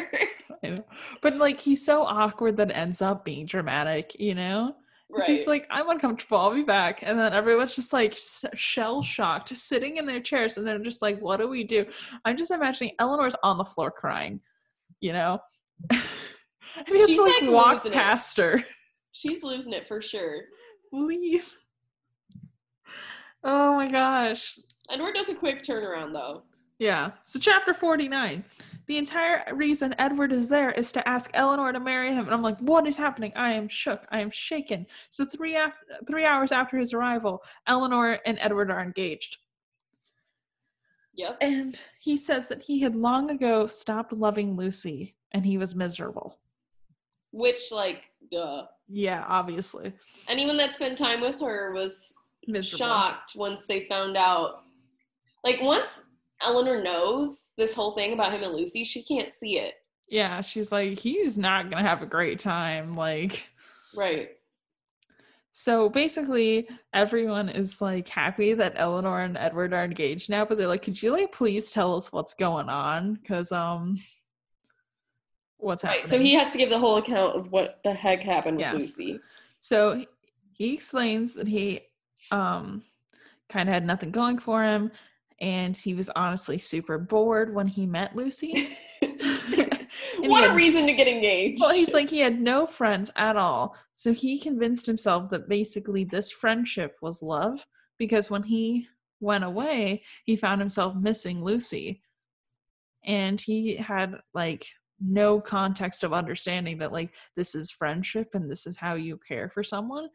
[0.63, 0.86] I know.
[1.21, 4.75] But like he's so awkward that ends up being dramatic, you know?
[5.10, 5.28] Right.
[5.28, 7.04] He's like, I'm uncomfortable, I'll be back.
[7.04, 10.58] And then everyone's just like shell shocked, sitting in their chairs.
[10.58, 11.86] And they're just like, what do we do?
[12.26, 14.39] I'm just imagining Eleanor's on the floor crying,
[15.00, 15.39] you know?
[15.89, 16.00] and
[16.88, 17.95] he has to like, like, walk losing it.
[17.95, 18.63] past her.
[19.12, 20.41] She's losing it for sure.
[20.91, 21.52] Leave.
[23.43, 24.60] Oh my gosh.
[24.91, 26.43] Edward does a quick turnaround though.
[26.80, 27.12] Yeah.
[27.26, 28.44] So chapter 49.
[28.88, 32.26] The entire reason Edward is there is to ask Eleanor to marry him.
[32.26, 33.34] And I'm like, what is happening?
[33.36, 34.06] I am shook.
[34.12, 34.88] I am shaken.
[35.10, 35.74] So three af-
[36.08, 39.38] three hours after his arrival, Eleanor and Edward are engaged.
[41.15, 41.38] Yep.
[41.42, 46.39] And he says that he had long ago stopped loving Lucy and he was miserable.
[47.32, 48.63] Which like, duh.
[48.88, 49.92] Yeah, obviously.
[50.30, 52.13] Anyone that spent time with her was
[52.48, 52.78] Miserable.
[52.86, 54.63] shocked once they found out.
[55.44, 56.09] Like once
[56.41, 59.75] Eleanor knows this whole thing about him and Lucy, she can't see it.
[60.08, 62.95] Yeah, she's like, he's not to have a great time.
[62.95, 63.47] Like,
[63.95, 64.30] Right.
[65.52, 70.67] So basically, everyone is like happy that Eleanor and Edward are engaged now, but they're
[70.67, 73.15] like, "Could you like please tell us what's going on?
[73.15, 73.97] Because um,
[75.58, 76.02] what's Right.
[76.02, 78.73] happening?" So he has to give the whole account of what the heck happened Yeah.
[78.73, 79.19] with Lucy.
[79.60, 80.06] So
[80.54, 81.82] he explains that he
[82.32, 82.84] um
[83.49, 84.91] kind of had nothing going for him,
[85.41, 88.78] and he was honestly super bored when he met Lucy.
[90.19, 91.62] what a reason to get engaged.
[91.62, 93.75] Well, he's like he had no friends at all.
[93.93, 97.65] So he convinced himself that basically this friendship was love
[97.97, 98.88] because when he
[99.19, 102.02] went away, he found himself missing Lucy.
[103.06, 104.67] And he had like
[104.99, 109.49] no context of understanding that like this is friendship and this is how you care
[109.49, 110.10] for someone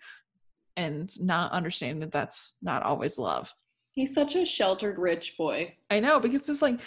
[0.76, 3.52] and not understanding that that's not always love.
[3.94, 5.74] He's such a sheltered rich boy.
[5.90, 6.80] I know because it's like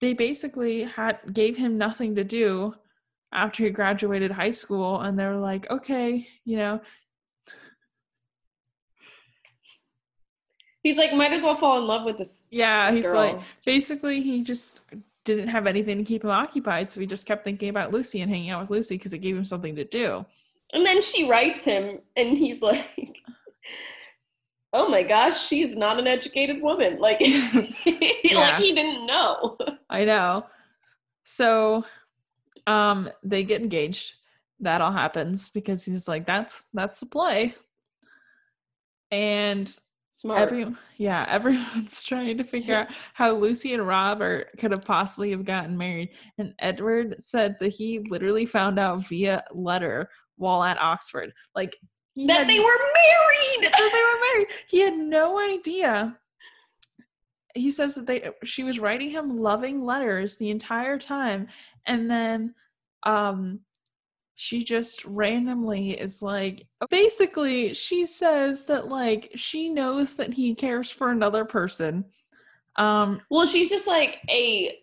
[0.00, 2.74] they basically had gave him nothing to do
[3.32, 6.80] after he graduated high school and they're like, okay, you know,
[10.82, 13.14] He's like, might as well fall in love with this, yeah, this he's girl.
[13.16, 14.80] like basically he just
[15.24, 18.30] didn't have anything to keep him occupied, so he just kept thinking about Lucy and
[18.30, 20.24] hanging out with Lucy because it gave him something to do.
[20.72, 22.86] and then she writes him, and he's like,
[24.72, 28.38] "Oh my gosh, she's not an educated woman." Like, Yeah.
[28.38, 29.56] like he didn't know.
[29.90, 30.46] I know.
[31.24, 31.84] So
[32.66, 34.14] um they get engaged.
[34.60, 37.54] That all happens because he's like, that's that's the play.
[39.10, 39.74] And
[40.20, 40.38] Smart.
[40.40, 40.66] Every
[40.98, 45.78] yeah, everyone's trying to figure out how Lucy and Robert could have possibly have gotten
[45.78, 46.10] married.
[46.36, 51.32] And Edward said that he literally found out via letter while at Oxford.
[51.54, 51.74] Like
[52.14, 53.72] he that had- they were married.
[53.72, 54.48] that they were married.
[54.68, 56.18] He had no idea.
[57.54, 61.48] He says that they she was writing him loving letters the entire time
[61.86, 62.54] and then
[63.02, 63.60] um
[64.36, 70.90] she just randomly is like basically she says that like she knows that he cares
[70.92, 72.04] for another person.
[72.76, 74.82] Um Well, she's just like, "Hey,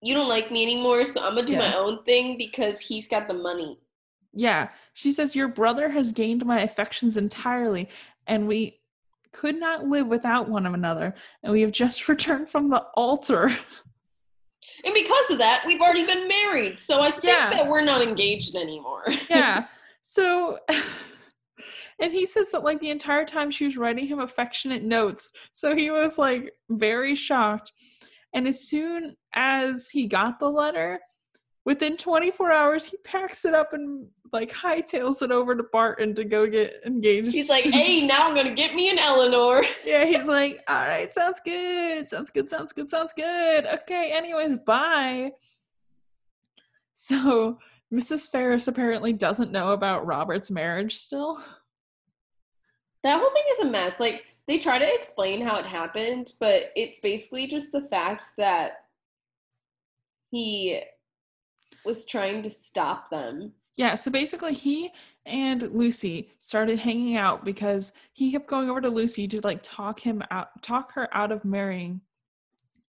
[0.00, 3.28] you don't like me anymore, so I'm gonna do my own thing because he's got
[3.28, 3.78] the money."
[4.38, 7.88] Yeah, she says your brother has gained my affections entirely,
[8.28, 8.80] and we
[9.32, 11.16] could not live without one of another.
[11.42, 13.50] And we have just returned from the altar.
[14.84, 16.78] And because of that, we've already been married.
[16.78, 17.50] So I think Yeah.
[17.50, 19.02] that we're not engaged anymore.
[19.28, 19.66] yeah.
[20.02, 20.60] So,
[22.00, 25.30] and he says that like the entire time she was writing him affectionate notes.
[25.50, 27.72] So he was like very shocked.
[28.32, 31.00] And as soon as he got the letter,
[31.68, 36.24] within 24 hours, he packs it up and like hightails it over to Barton to
[36.24, 37.34] go get engaged.
[37.34, 39.62] He's like, hey, now I'm gonna get me an Eleanor.
[39.84, 42.08] yeah, he's like, all right, sounds good.
[42.08, 42.48] Sounds good.
[42.48, 42.88] Sounds good.
[42.88, 43.66] Sounds good.
[43.66, 45.30] Okay, anyways, bye.
[46.94, 47.58] So
[47.92, 48.30] Mrs.
[48.30, 51.38] Ferrars apparently doesn't know about Robert's marriage still.
[53.04, 54.00] That whole thing is a mess.
[54.00, 58.70] Like they try to explain how it happened, but it's basically just the fact that
[60.30, 60.80] he
[61.88, 63.52] was trying to stop them.
[63.76, 64.90] Yeah, so basically he
[65.24, 70.00] and Lucy started hanging out because he kept going over to Lucy to like talk
[70.00, 72.00] him out talk her out of marrying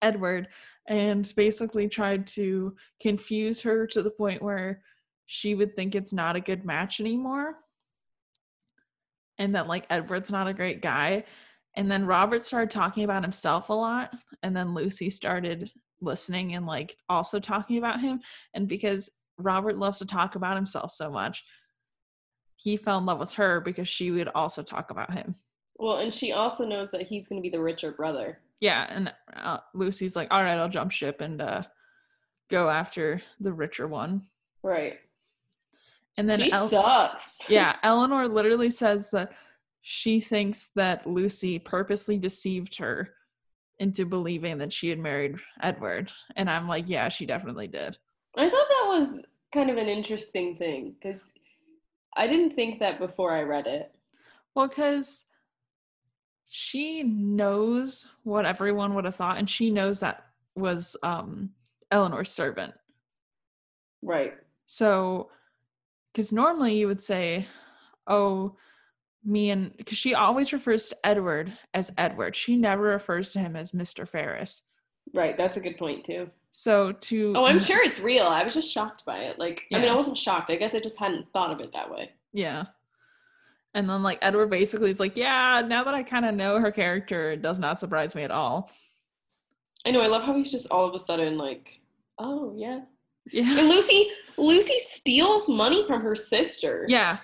[0.01, 0.47] Edward
[0.87, 4.81] and basically tried to confuse her to the point where
[5.27, 7.55] she would think it's not a good match anymore.
[9.37, 11.23] And that like Edward's not a great guy.
[11.75, 16.65] And then Robert started talking about himself a lot and then Lucy started listening and
[16.65, 18.21] like also talking about him
[18.53, 19.09] and because
[19.39, 21.43] Robert loves to talk about himself so much.
[22.57, 25.35] He fell in love with her because she would also talk about him.
[25.77, 28.39] Well, and she also knows that he's gonna be the richer brother.
[28.59, 31.63] Yeah, and uh, Lucy's like, "All right, I'll jump ship and uh,
[32.49, 34.23] go after the richer one."
[34.61, 34.99] Right.
[36.17, 37.37] And then, she El- sucks.
[37.47, 39.31] yeah, Eleanor literally says that
[39.81, 43.11] she thinks that Lucy purposely deceived her
[43.79, 47.97] into believing that she had married Edward, and I'm like, "Yeah, she definitely did."
[48.37, 51.31] I thought that was kind of an interesting thing because
[52.15, 53.93] I didn't think that before I read it.
[54.53, 55.25] Well, because
[56.49, 61.51] she knows what everyone would have thought, and she knows that was um
[61.91, 62.73] Eleanor's servant.
[64.01, 64.33] Right.
[64.67, 65.31] So,
[66.11, 67.47] because normally you would say,
[68.07, 68.57] "Oh,
[69.23, 72.35] me and," because she always refers to Edward as Edward.
[72.35, 74.61] She never refers to him as Mister Ferrars.
[75.13, 75.37] Right.
[75.37, 76.29] That's a good point too.
[76.51, 78.25] So to Oh, I'm sure it's real.
[78.25, 79.39] I was just shocked by it.
[79.39, 80.49] Like, I mean, I wasn't shocked.
[80.51, 82.11] I guess I just hadn't thought of it that way.
[82.33, 82.65] yeah.
[83.75, 86.71] And then like Edward basically is like, "Yeah, now that I kind of know her
[86.71, 88.71] character, it does not surprise me at all."
[89.85, 90.01] I know.
[90.01, 91.79] I love how he's just all of a sudden like,
[92.17, 92.81] oh yeah.
[93.31, 93.59] Yeah.
[93.59, 96.85] And Lucy, Lucy steals money from her sister.
[96.89, 97.19] Yeah.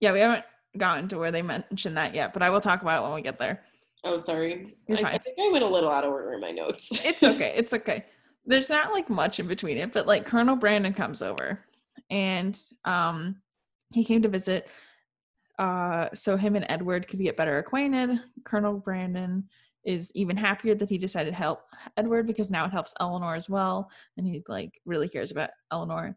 [0.00, 0.44] Yeah, we haven't
[0.78, 3.22] gotten to where they mention that yet, but I will talk about it when we
[3.22, 3.62] get there.
[4.04, 4.76] Oh, sorry.
[4.88, 7.00] You're I, I think I went a little out of order in my notes.
[7.04, 7.52] It's okay.
[7.56, 8.04] It's okay.
[8.44, 11.64] There's not like much in between it, but like Colonel Brandon comes over
[12.10, 13.36] and um
[13.92, 14.66] he came to visit
[15.58, 18.18] uh so him and Edward could get better acquainted.
[18.44, 19.44] Colonel Brandon
[19.84, 21.64] is even happier that he decided to help
[21.96, 23.90] Edward because now it helps Eleanor as well.
[24.16, 26.16] And he like really cares about Eleanor.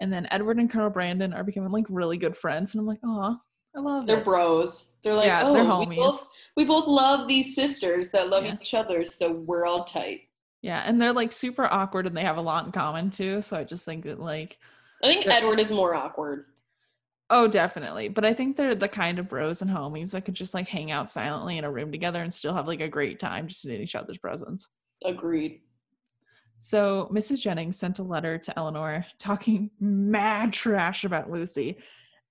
[0.00, 2.74] And then Edward and Colonel Brandon are becoming like really good friends.
[2.74, 3.36] And I'm like, oh,
[3.76, 4.24] I love They're it.
[4.24, 4.90] bros.
[5.02, 5.96] They're like, Yeah, oh, they're We homies.
[5.96, 8.56] both, we both love these sisters that love Yeah.
[8.60, 10.22] each other, so we're all tight.
[10.62, 13.40] Yeah, and they're like super awkward and they have a lot in common too.
[13.42, 14.58] So I just think that like
[15.04, 16.46] I think Edward is more awkward.
[17.28, 18.08] oh definitely.
[18.08, 20.90] But I think they're the kind of bros and homies that could just like hang
[20.90, 23.72] out silently in a room together and still have like a great time just in
[23.80, 24.68] each other's presence.
[25.04, 25.60] Agreed.
[26.58, 27.40] So Mrs.
[27.40, 31.76] Jennings sent a letter to Eleanor talking mad trash about Lucy.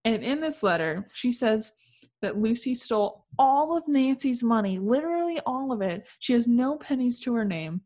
[0.06, 1.74] And in this letter, she says
[2.22, 6.06] that Lucy stole all of Nancy's money, literally all of it.
[6.20, 7.82] She has no pennies to her name.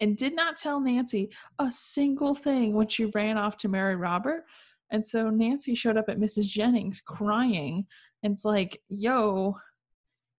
[0.00, 4.44] And did not tell Nancy a single thing when she ran off to marry Robert.
[4.90, 6.46] And so Nancy showed up at Mrs.
[6.46, 7.86] Jennings crying.
[8.22, 9.56] And it's like, yo,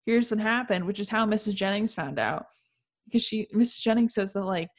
[0.05, 1.55] here's what happened, which is how Mrs.
[1.55, 2.45] Jennings found out.
[3.05, 3.81] Because she, Mrs.
[3.81, 4.69] Jennings says that, like,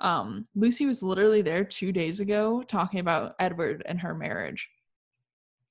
[0.00, 4.68] um, Lucy was literally there two days ago talking about Edward and her marriage.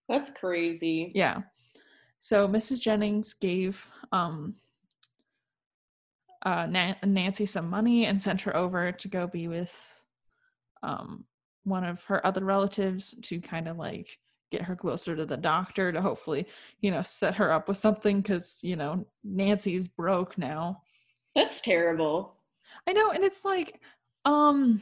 [0.08, 1.12] That's crazy.
[1.14, 1.42] Yeah.
[2.20, 2.82] So Mrs.
[2.82, 4.56] Jennings gave um,
[6.44, 9.76] uh, Na- Nancy some money and sent her over to go be with
[10.84, 11.26] um,
[11.64, 14.18] one of her other relatives to kind of like
[14.50, 16.48] get her closer to the doctor to hopefully,
[16.80, 20.82] you know, set her up with something because, you know, Nancy's broke now.
[21.36, 22.36] That's terrible.
[22.88, 23.82] I know, and it's like,
[24.26, 24.82] um,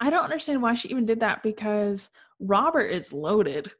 [0.00, 2.10] I don't understand why she even did that because
[2.40, 3.70] Robert is loaded.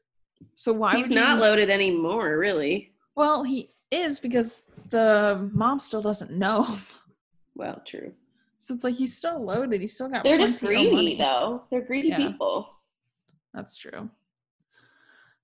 [0.55, 2.93] So why He's would you not use- loaded anymore, really.
[3.15, 6.77] Well, he is because the mom still doesn't know.
[7.55, 8.13] Well, true.
[8.59, 9.81] So it's like he's still loaded.
[9.81, 10.23] He's still got.
[10.23, 11.15] They're just greedy, money.
[11.17, 11.63] though.
[11.69, 12.17] They're greedy Yeah.
[12.17, 12.69] people.
[13.53, 14.09] That's true.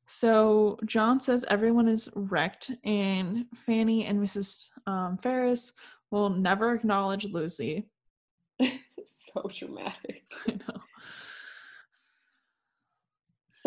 [0.05, 4.69] So John says everyone is wrecked, and Fanny and Mrs.
[4.85, 5.73] Um, Ferrars
[6.11, 7.89] will never acknowledge Lucy.
[8.61, 10.23] so dramatic.
[10.47, 10.79] I know.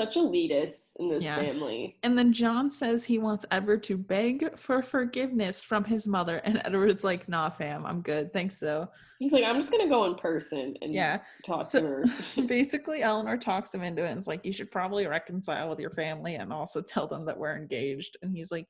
[0.00, 1.36] Such elitists in this Yeah.
[1.36, 1.98] family.
[2.02, 6.62] And then John says he wants Edward to beg for forgiveness from his mother, and
[6.64, 10.14] Edward's like, "Nah, fam, I'm good, thanks though." He's like, I'm just gonna go in
[10.14, 11.20] person and Yeah.
[11.44, 12.04] talk So- to her.
[12.46, 15.90] Basically, Elinor talks him into it and is like, You should probably reconcile with your
[15.90, 18.16] family and also tell them that we're engaged.
[18.22, 18.66] And he's like,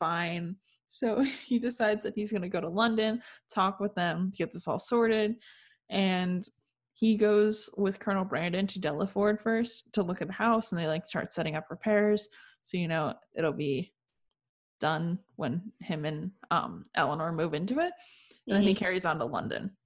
[0.00, 0.56] Fine.
[0.88, 4.80] So he decides that he's to go to London, talk with them, get this all
[4.80, 5.36] sorted.
[5.88, 6.42] And
[6.96, 10.86] he goes with Colonel Brandon to Delaford first to look at the house and they
[10.86, 12.28] like start setting up repairs.
[12.62, 13.92] So, you know, it'll be
[14.80, 17.92] done when him and um, Elinor move into it.
[18.46, 18.78] And then he Mhm.
[18.78, 19.76] carries on to London.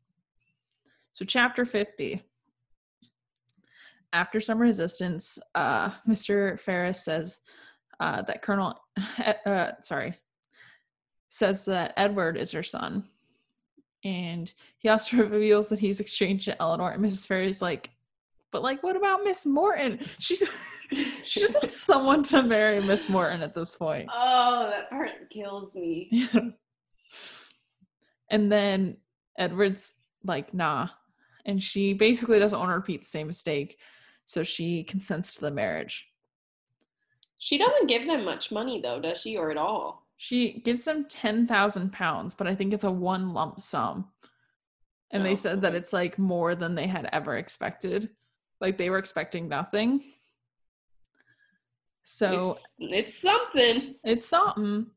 [1.13, 2.23] So, chapter 50.
[4.13, 6.61] After some resistance, uh, Mr.
[6.61, 7.41] Ferrars says
[7.99, 8.81] uh, that Colonel,
[9.47, 10.15] uh, sorry,
[11.29, 13.09] says that Edward is her son.
[14.05, 16.91] And he also reveals that he's exchanged to Elinor.
[16.91, 17.27] And Mrs.
[17.27, 17.91] Ferrars like,
[18.53, 20.01] but like, what about Miss Morton?
[20.19, 20.43] She's
[21.25, 24.09] she just wants someone to marry Miss Morton at this point.
[24.13, 26.29] Oh, that part kills me.
[28.31, 28.97] and then
[29.39, 30.89] Edward's like, nah.
[31.47, 33.79] And she basically doesn't want to repeat the same mistake.
[34.27, 36.09] So she consents to the marriage.
[37.39, 40.00] She doesn't give them much money though, does she, or at all?
[40.23, 44.11] She gives them 10,000 pounds, but I think it's a one lump sum.
[45.11, 48.11] And they Oh, said that it's like more than they had ever expected.
[48.61, 50.05] Like they were expecting nothing.
[52.05, 53.95] So it's, it's something.
[54.05, 54.89] It's something.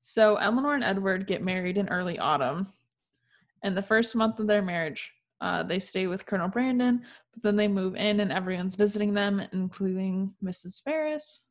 [0.00, 2.72] So Elinor and Edward get married in early autumn.
[3.62, 7.56] And the first month of their marriage, uh, they stay with Colonel Brandon, but then
[7.56, 10.82] they move in and everyone's visiting them, including Mrs.
[10.82, 11.47] Ferrars.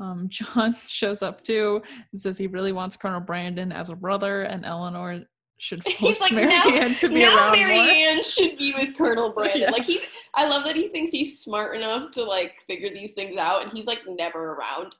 [0.00, 1.82] Um, John shows up too
[2.12, 5.26] and says he really wants Colonel Brandon as a brother, and Elinor
[5.58, 8.22] should force like, Marianne to be now around more.
[8.22, 9.62] Should be with Colonel Brandon.
[9.62, 9.70] Yeah.
[9.70, 10.00] Like he,
[10.34, 13.72] I love that he thinks he's smart enough to like figure these things out, and
[13.72, 14.94] he's like never around.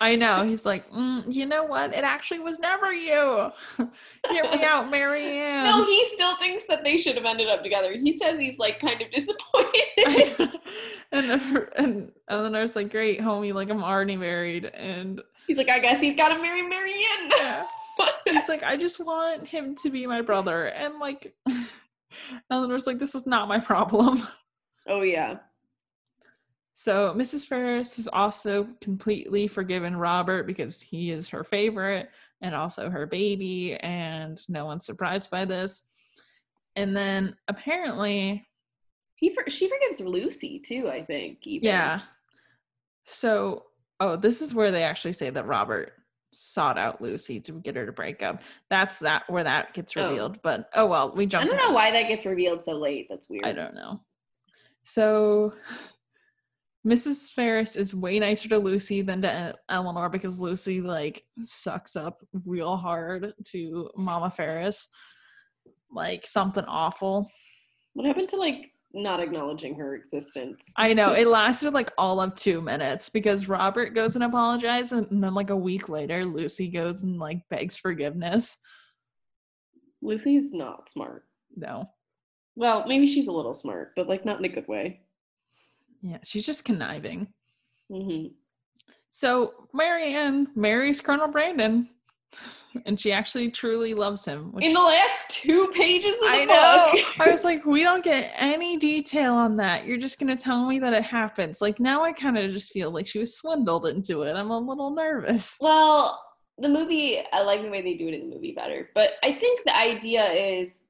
[0.00, 0.44] I know.
[0.44, 1.94] He's like, mm, you know what?
[1.94, 3.50] It actually was never you.
[4.30, 5.64] Hear me out, Marianne.
[5.64, 7.92] no, he still thinks that they should have ended up together.
[7.92, 10.58] He says he's like kind of disappointed.
[11.12, 15.78] I- and and Elinor's like, great, homie, like I'm already married, and he's like, I
[15.78, 17.30] guess he's got to marry Marianne.
[17.36, 17.66] yeah,
[18.26, 21.34] he's like, I just want him to be my brother, and like,
[22.50, 24.26] Elinor's like, this is not my problem.
[24.88, 25.38] oh yeah.
[26.72, 27.46] So Mrs.
[27.46, 32.08] Ferrars has also completely forgiven Robert because he is her favorite
[32.40, 35.82] and also her baby, and no one's surprised by this.
[36.76, 38.46] And then apparently,
[39.20, 40.88] He for, she forgives Lucy too.
[40.88, 41.46] I think.
[41.46, 41.68] Even.
[41.68, 42.00] Yeah.
[43.06, 43.64] So,
[44.00, 45.92] oh, this is where they actually say that Robert
[46.32, 48.40] sought out Lucy to get her to break up.
[48.70, 50.08] That's that where that gets Oh.
[50.08, 50.40] revealed.
[50.42, 51.46] But oh well, we jumped.
[51.46, 51.74] I don't know ahead.
[51.74, 53.06] why that gets revealed so late.
[53.10, 53.44] That's weird.
[53.46, 54.00] I don't know.
[54.82, 55.52] So
[56.86, 57.30] Mrs.
[57.32, 62.76] Ferrars is way nicer to Lucy than to Elinor because Lucy like sucks up real
[62.76, 64.88] hard to Mama Ferrars.
[65.92, 67.30] Like something awful.
[67.92, 70.72] What happened to like not acknowledging her existence?
[70.76, 75.22] I know it lasted like all of two minutes because Robert goes and apologizes, and
[75.22, 78.58] then like a week later, Lucy goes and like begs forgiveness.
[80.02, 81.24] Lucy's not smart.
[81.56, 81.90] No,
[82.56, 85.00] Well, maybe she's a little smart, but like not in a good way.
[86.02, 87.28] yeah, she's just conniving.
[87.90, 88.26] hmm
[89.10, 91.88] So Marianne marries Colonel Brandon,
[92.86, 94.52] and she actually truly loves him.
[94.60, 96.90] In the last two pages of the I know.
[96.92, 97.04] book.
[97.20, 99.86] I was like, we don't get any detail on that.
[99.86, 101.60] You're just gonna tell me that it happens.
[101.60, 104.34] Like now, I kind of just feel like she was swindled into it.
[104.34, 105.56] I'm a little nervous.
[105.60, 106.22] Well,
[106.58, 108.90] the movie, I like the way they do it in the movie better.
[108.94, 110.80] But I think the idea is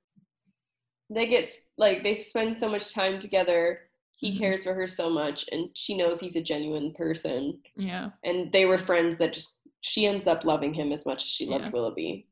[1.08, 3.80] they get like they spend so much time together.
[4.16, 4.38] He Mhm.
[4.38, 7.58] cares for her so much, and she knows he's a genuine person.
[7.74, 11.30] Yeah, And they were friends that just she ends up loving him as much as
[11.30, 11.70] she loved Yeah.
[11.70, 12.26] Willoughby.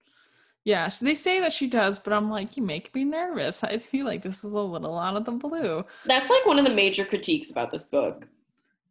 [0.64, 0.90] yeah.
[1.00, 3.62] They say that she does, but I'm like, you make me nervous.
[3.64, 5.84] I feel like this is a little out of the blue.
[6.04, 8.26] That's like one of the major critiques about this book.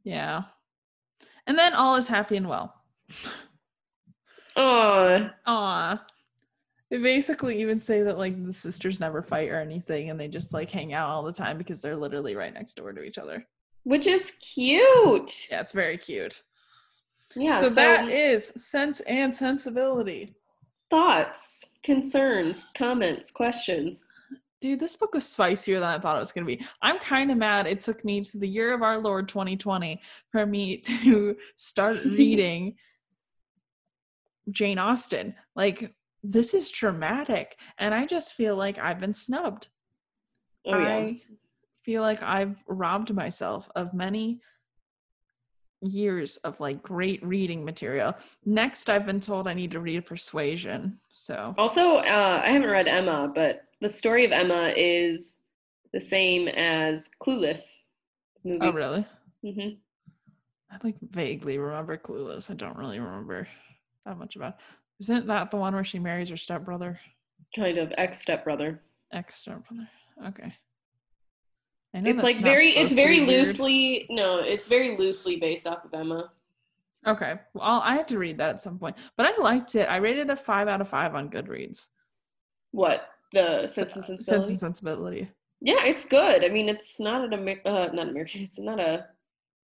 [0.04, 0.44] Yeah.
[1.46, 2.74] And then all is happy and well.
[4.56, 6.04] Oh, Aw.
[6.90, 10.54] They basically even say that like the sisters never fight or anything and they just
[10.54, 13.46] like hang out all the time because they're literally right next door to each other.
[13.84, 15.48] which is cute.
[15.52, 16.42] Yeah, it's very cute.
[17.36, 17.60] Yeah.
[17.60, 20.36] so, So, that is sense and sensibility.
[20.90, 24.08] thoughts, concerns, comments, questions.
[24.60, 26.66] Dude, this book was spicier than I thought it was going to be.
[26.82, 30.02] I'm kind of mad it took me to the year of our Lord 2020
[30.32, 32.76] for me to start reading
[34.50, 35.36] Jane Austen.
[35.56, 37.58] Like, this is dramatic.
[37.78, 39.68] And I just feel like I've been snubbed.
[40.66, 40.96] Oh yeah.
[40.98, 41.22] I
[41.84, 44.42] feel like I've robbed myself of many
[45.82, 48.16] years of like great reading material.
[48.46, 51.00] Next, I've been told I need to read Persuasion.
[51.10, 55.40] So, Also, uh, I haven't read Emma, but the story of Emma is
[55.94, 57.78] the same as Clueless
[58.44, 58.60] movie.
[58.62, 59.06] oh, really?
[59.44, 59.70] hmm
[60.70, 62.52] I like vaguely remember Clueless.
[62.52, 63.48] I don't really remember
[64.06, 64.54] that much about.
[64.56, 65.04] It.
[65.04, 67.00] Isn't that the one where she marries her stepbrother,
[67.56, 68.82] Kind of ex stepbrother.
[69.14, 69.88] ex stepbrother?
[70.26, 70.54] Okay.
[71.94, 73.48] It's like very, it's very weird.
[73.48, 74.06] loosely.
[74.10, 76.32] No, it's very loosely based off of Emma.
[77.06, 78.98] Okay, well, I have to read that at some point.
[79.16, 79.90] But I liked it.
[79.90, 81.88] I rated it a five out of five on Goodreads.
[82.72, 85.32] What the Sense and sensibility, Sense and Sensibility.
[85.62, 86.44] yeah, it's good.
[86.44, 88.42] I mean, it's not an Amer- uh, not American.
[88.44, 89.08] It's not a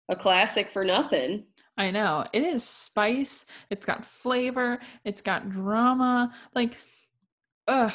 [0.08, 1.44] a classic for nothing.
[1.78, 3.46] I know it is spice.
[3.70, 4.78] It's got flavor.
[5.04, 6.32] It's got drama.
[6.54, 6.76] Like,
[7.68, 7.92] ugh,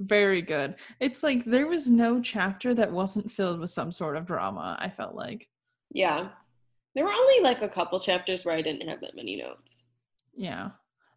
[0.00, 0.76] very good.
[1.00, 4.76] It's like there was no chapter that wasn't filled with some sort of drama.
[4.80, 5.48] I felt like,
[5.92, 6.28] Yeah,
[6.94, 9.84] there were only like a couple chapters where I didn't have that many notes,
[10.36, 10.70] yeah,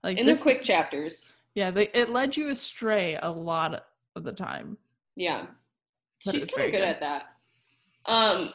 [0.04, 1.34] like and they're quick chapters.
[1.56, 4.78] Yeah, they, it led you astray a lot of the time.
[5.16, 5.48] Yeah,
[6.26, 6.88] But she's kind of good, good.
[6.88, 7.24] at that.
[8.06, 8.54] Um,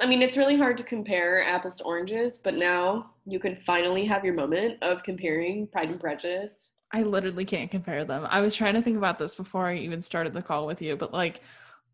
[0.00, 4.04] I mean, it's really hard to compare apples to oranges, but now you can finally
[4.06, 6.72] have your moment of comparing Pride and Prejudice.
[6.92, 8.26] I literally can't compare them.
[8.28, 10.96] I was trying to think about this before I even started the call with you,
[10.96, 11.40] but like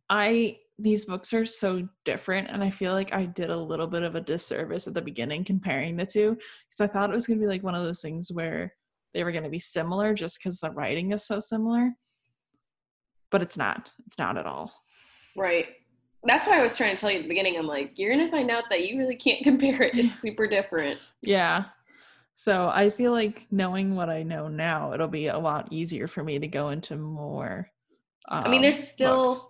[0.08, 4.02] I these books are so different and I feel like I did a little bit
[4.02, 7.38] of a disservice at the beginning comparing the two because I thought it was going
[7.38, 8.74] to be like one of those things where
[9.14, 11.92] they were going to be similar just cuz the writing is so similar.
[13.30, 13.90] But it's not.
[14.06, 14.72] It's not at all.
[15.34, 15.66] Right.
[16.24, 17.56] That's why I was trying to tell you at the beginning.
[17.56, 19.94] I'm like, you're gonna find out that you really can't compare it.
[19.94, 21.00] It's super different.
[21.22, 21.64] Yeah.
[22.38, 26.22] So I feel like knowing what I know now, it'll be a lot easier for
[26.22, 27.70] me to go into more.
[28.28, 29.46] I mean, um, there's still books.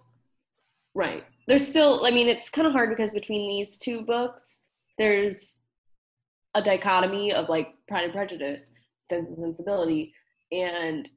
[0.95, 1.25] right.
[1.49, 2.07] There's still.
[2.07, 4.63] I mean, it's kind of hard because between these two books,
[4.99, 5.59] there's
[6.55, 8.69] a dichotomy of like Pride and Prejudice,
[9.03, 10.15] Sense and Sensibility,
[10.53, 11.09] and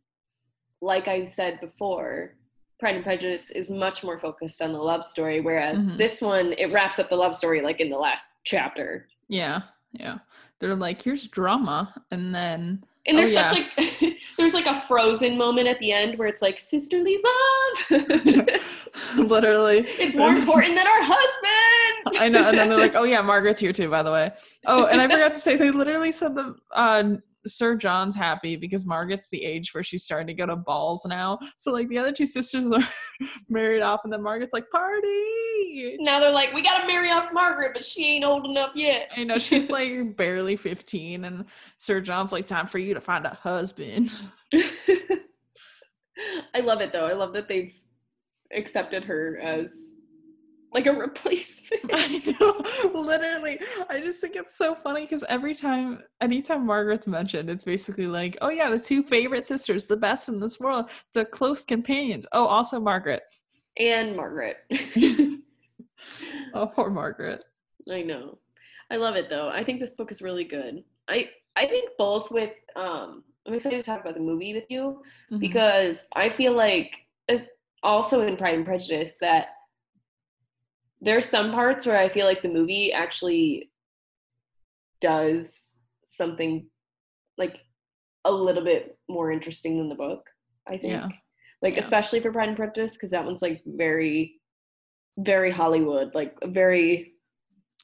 [0.81, 2.35] like I said before,
[2.79, 5.97] Pride and Prejudice is much more focused on the love story, whereas Mhm.
[5.97, 9.07] this one it wraps up the love story like in the last chapter.
[9.27, 9.61] Yeah,
[9.91, 10.17] yeah.
[10.59, 13.49] They're like, here's drama, and then And Oh, there's yeah.
[13.49, 17.17] such like there's like a frozen moment at the end where it's like sisterly
[17.91, 18.01] love.
[19.17, 22.17] literally, it's more important than our husbands.
[22.19, 22.47] I know.
[22.49, 24.31] And then they're like, oh yeah, Margaret's here too, by the way.
[24.65, 27.15] Oh, and I forgot to say, they literally said the uh,
[27.49, 31.37] Sir John's happy because Margaret's the age where she's starting to go to balls now.
[31.57, 32.87] So like the other two sisters are
[33.49, 35.97] married off, and then Margaret's like party.
[35.99, 39.11] Now they're like, we gotta marry off Margaret, but she ain't old enough yet.
[39.15, 41.45] I know she's like barely fifteen, and
[41.77, 44.13] Sir John's like, time for you to find a husband.
[46.53, 47.05] I love it though.
[47.05, 47.73] I love that they've
[48.53, 49.93] accepted her as
[50.73, 51.81] like a replacement.
[51.91, 53.59] I know, literally.
[53.89, 58.37] I just think it's so funny because every time, anytime Margaret's mentioned, it's basically like,
[58.41, 62.25] oh yeah, the two favorite sisters, the best in this world, the close companions.
[62.31, 63.23] Oh, also Margaret.
[63.77, 64.57] And Margaret.
[66.53, 67.45] oh, poor Margaret.
[67.89, 68.37] I know.
[68.91, 69.49] I love it though.
[69.49, 70.83] I think this book is really good.
[71.07, 75.01] I I think both with um I'm excited to talk about the movie with you
[75.31, 75.39] mm-hmm.
[75.39, 76.91] because I feel like
[77.83, 79.47] also in Pride and Prejudice that
[81.01, 83.71] there's some parts where I feel like the movie actually
[85.01, 86.67] does something
[87.37, 87.57] like
[88.25, 90.29] a little bit more interesting than the book.
[90.67, 91.07] I think, yeah.
[91.61, 91.81] like yeah.
[91.81, 94.35] especially for Pride and Prejudice, because that one's like very,
[95.17, 97.13] very Hollywood, like a very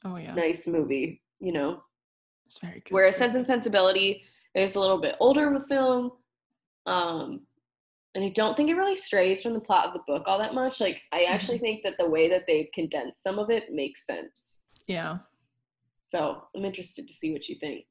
[0.04, 1.22] oh yeah nice movie.
[1.40, 1.82] You know,
[2.46, 2.94] it's very good.
[2.94, 6.12] Whereas Sense and Sensibility is a little bit older of a film.
[6.86, 7.42] Um,
[8.16, 10.54] and I don't think it really strays from the plot of the book all that
[10.54, 10.80] much.
[10.80, 11.66] Like I actually mm-hmm.
[11.66, 14.64] think that the way that they condense some of it makes sense.
[14.88, 15.18] Yeah.
[16.02, 17.86] So I'm interested to see what you think.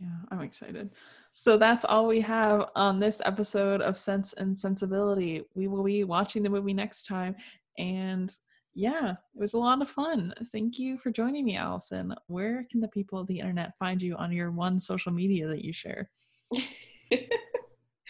[0.00, 0.90] Yeah, I'm excited.
[1.30, 5.44] So that's all we have on this episode of Sense and Sensibility.
[5.54, 7.36] We will be watching the movie next time.
[7.78, 8.34] And
[8.74, 10.34] yeah, it was a lot of fun.
[10.50, 12.14] Thank you for joining me, Allison.
[12.26, 15.64] Where can the people of the internet find you on your one social media that
[15.64, 16.10] you share?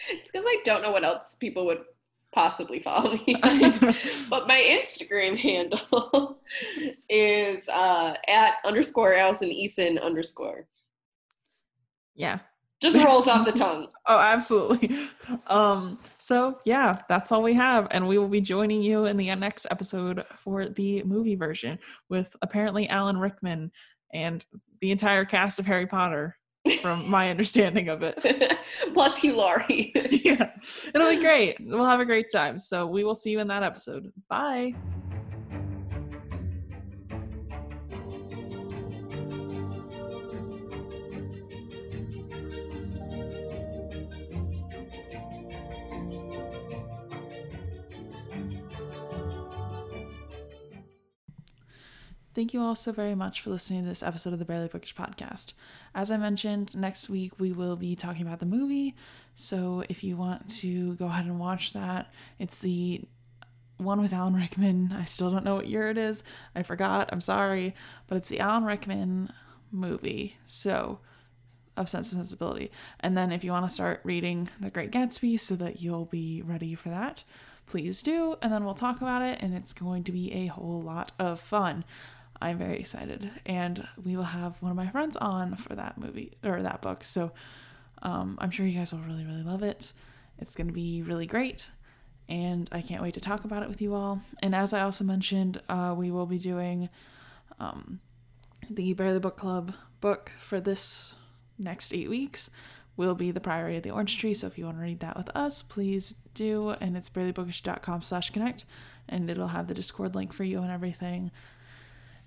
[0.09, 1.83] It's because I don't know what else people would
[2.33, 3.35] possibly follow me.
[4.29, 6.39] but my Instagram handle
[7.09, 10.67] is uh, at underscore Allison Eason underscore.
[12.15, 12.39] Yeah.
[12.81, 13.87] Just rolls off the tongue.
[14.07, 15.07] oh, absolutely.
[15.47, 17.87] Um, so yeah, that's all we have.
[17.91, 21.79] And we will be joining you in the next episode for the movie version
[22.09, 23.71] with apparently Alan Rickman
[24.13, 24.45] and
[24.81, 26.35] the entire cast of Harry Potter
[26.81, 28.57] from my understanding of it.
[28.93, 29.91] Plus Hugh Laurie.
[30.23, 30.51] yeah,
[30.93, 31.57] it'll be great.
[31.59, 32.59] We'll have a great time.
[32.59, 34.11] So we will see you in that episode.
[34.29, 34.73] Bye.
[52.35, 54.95] Thank you all so very much for listening to this episode of the Barely Bookish
[54.95, 55.53] podcast.
[55.93, 58.95] As I mentioned, next week we will be talking about the movie.
[59.35, 63.01] So if you want to go ahead and watch that, it's the
[63.77, 64.91] one with Alan Rickman.
[64.99, 66.23] I still don't know what year it is.
[66.55, 67.09] I forgot.
[67.11, 67.75] I'm sorry.
[68.07, 69.31] But it's the Alan Rickman
[69.71, 70.37] movie.
[70.47, 71.01] So
[71.77, 72.71] of Sense and Sensibility.
[72.99, 76.41] And then if you want to start reading The Great Gatsby so that you'll be
[76.43, 77.23] ready for that,
[77.67, 78.37] please do.
[78.41, 79.37] And then we'll talk about it.
[79.39, 81.83] And it's going to be a whole lot of fun.
[82.43, 83.31] I'm very excited.
[83.45, 87.05] And we will have one of my friends on for that movie or that book.
[87.05, 87.31] So
[88.01, 89.93] um, I'm sure you guys will really, really love it.
[90.39, 91.71] It's going to be really great.
[92.27, 94.21] And I can't wait to talk about it with you all.
[94.41, 96.89] And as I also mentioned, uh, we will be doing
[97.59, 98.01] um,
[98.69, 101.13] the Barely Book Club book for this
[101.57, 102.49] next eight weeks
[102.97, 104.33] will be The Priory of the Orange Tree.
[104.33, 106.71] So if you want to read that with us, please do.
[106.71, 108.65] And it's barelybookish.com slash connect.
[109.09, 111.31] And it'll have the Discord link for you and everything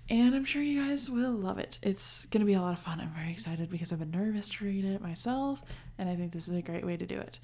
[0.09, 1.79] and I'm sure you guys will love it.
[1.81, 2.99] It's going to be a lot of fun.
[3.01, 5.61] I'm very excited because I've been nervous to read it myself,
[5.97, 7.39] and I think this is a great way to do it.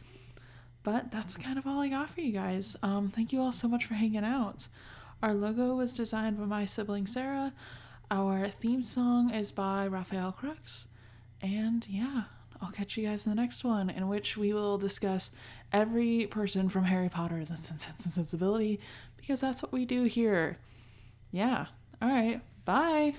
[0.84, 2.76] But that's kind of all I got for you guys.
[2.84, 4.68] Um, thank you all so much for hanging out.
[5.22, 7.54] Our logo was designed by my sibling Sarah.
[8.12, 10.88] Our theme song is by Rafael Crux.
[11.42, 12.24] And yeah,
[12.62, 15.32] I'll catch you guys in the next one, in which we will discuss
[15.72, 18.80] every person from Harry Potter that's in Sense and Sensibility,
[19.18, 20.58] because that's what we do here.
[21.32, 21.68] Yeah.
[22.02, 22.42] All right.
[22.66, 23.14] Bye.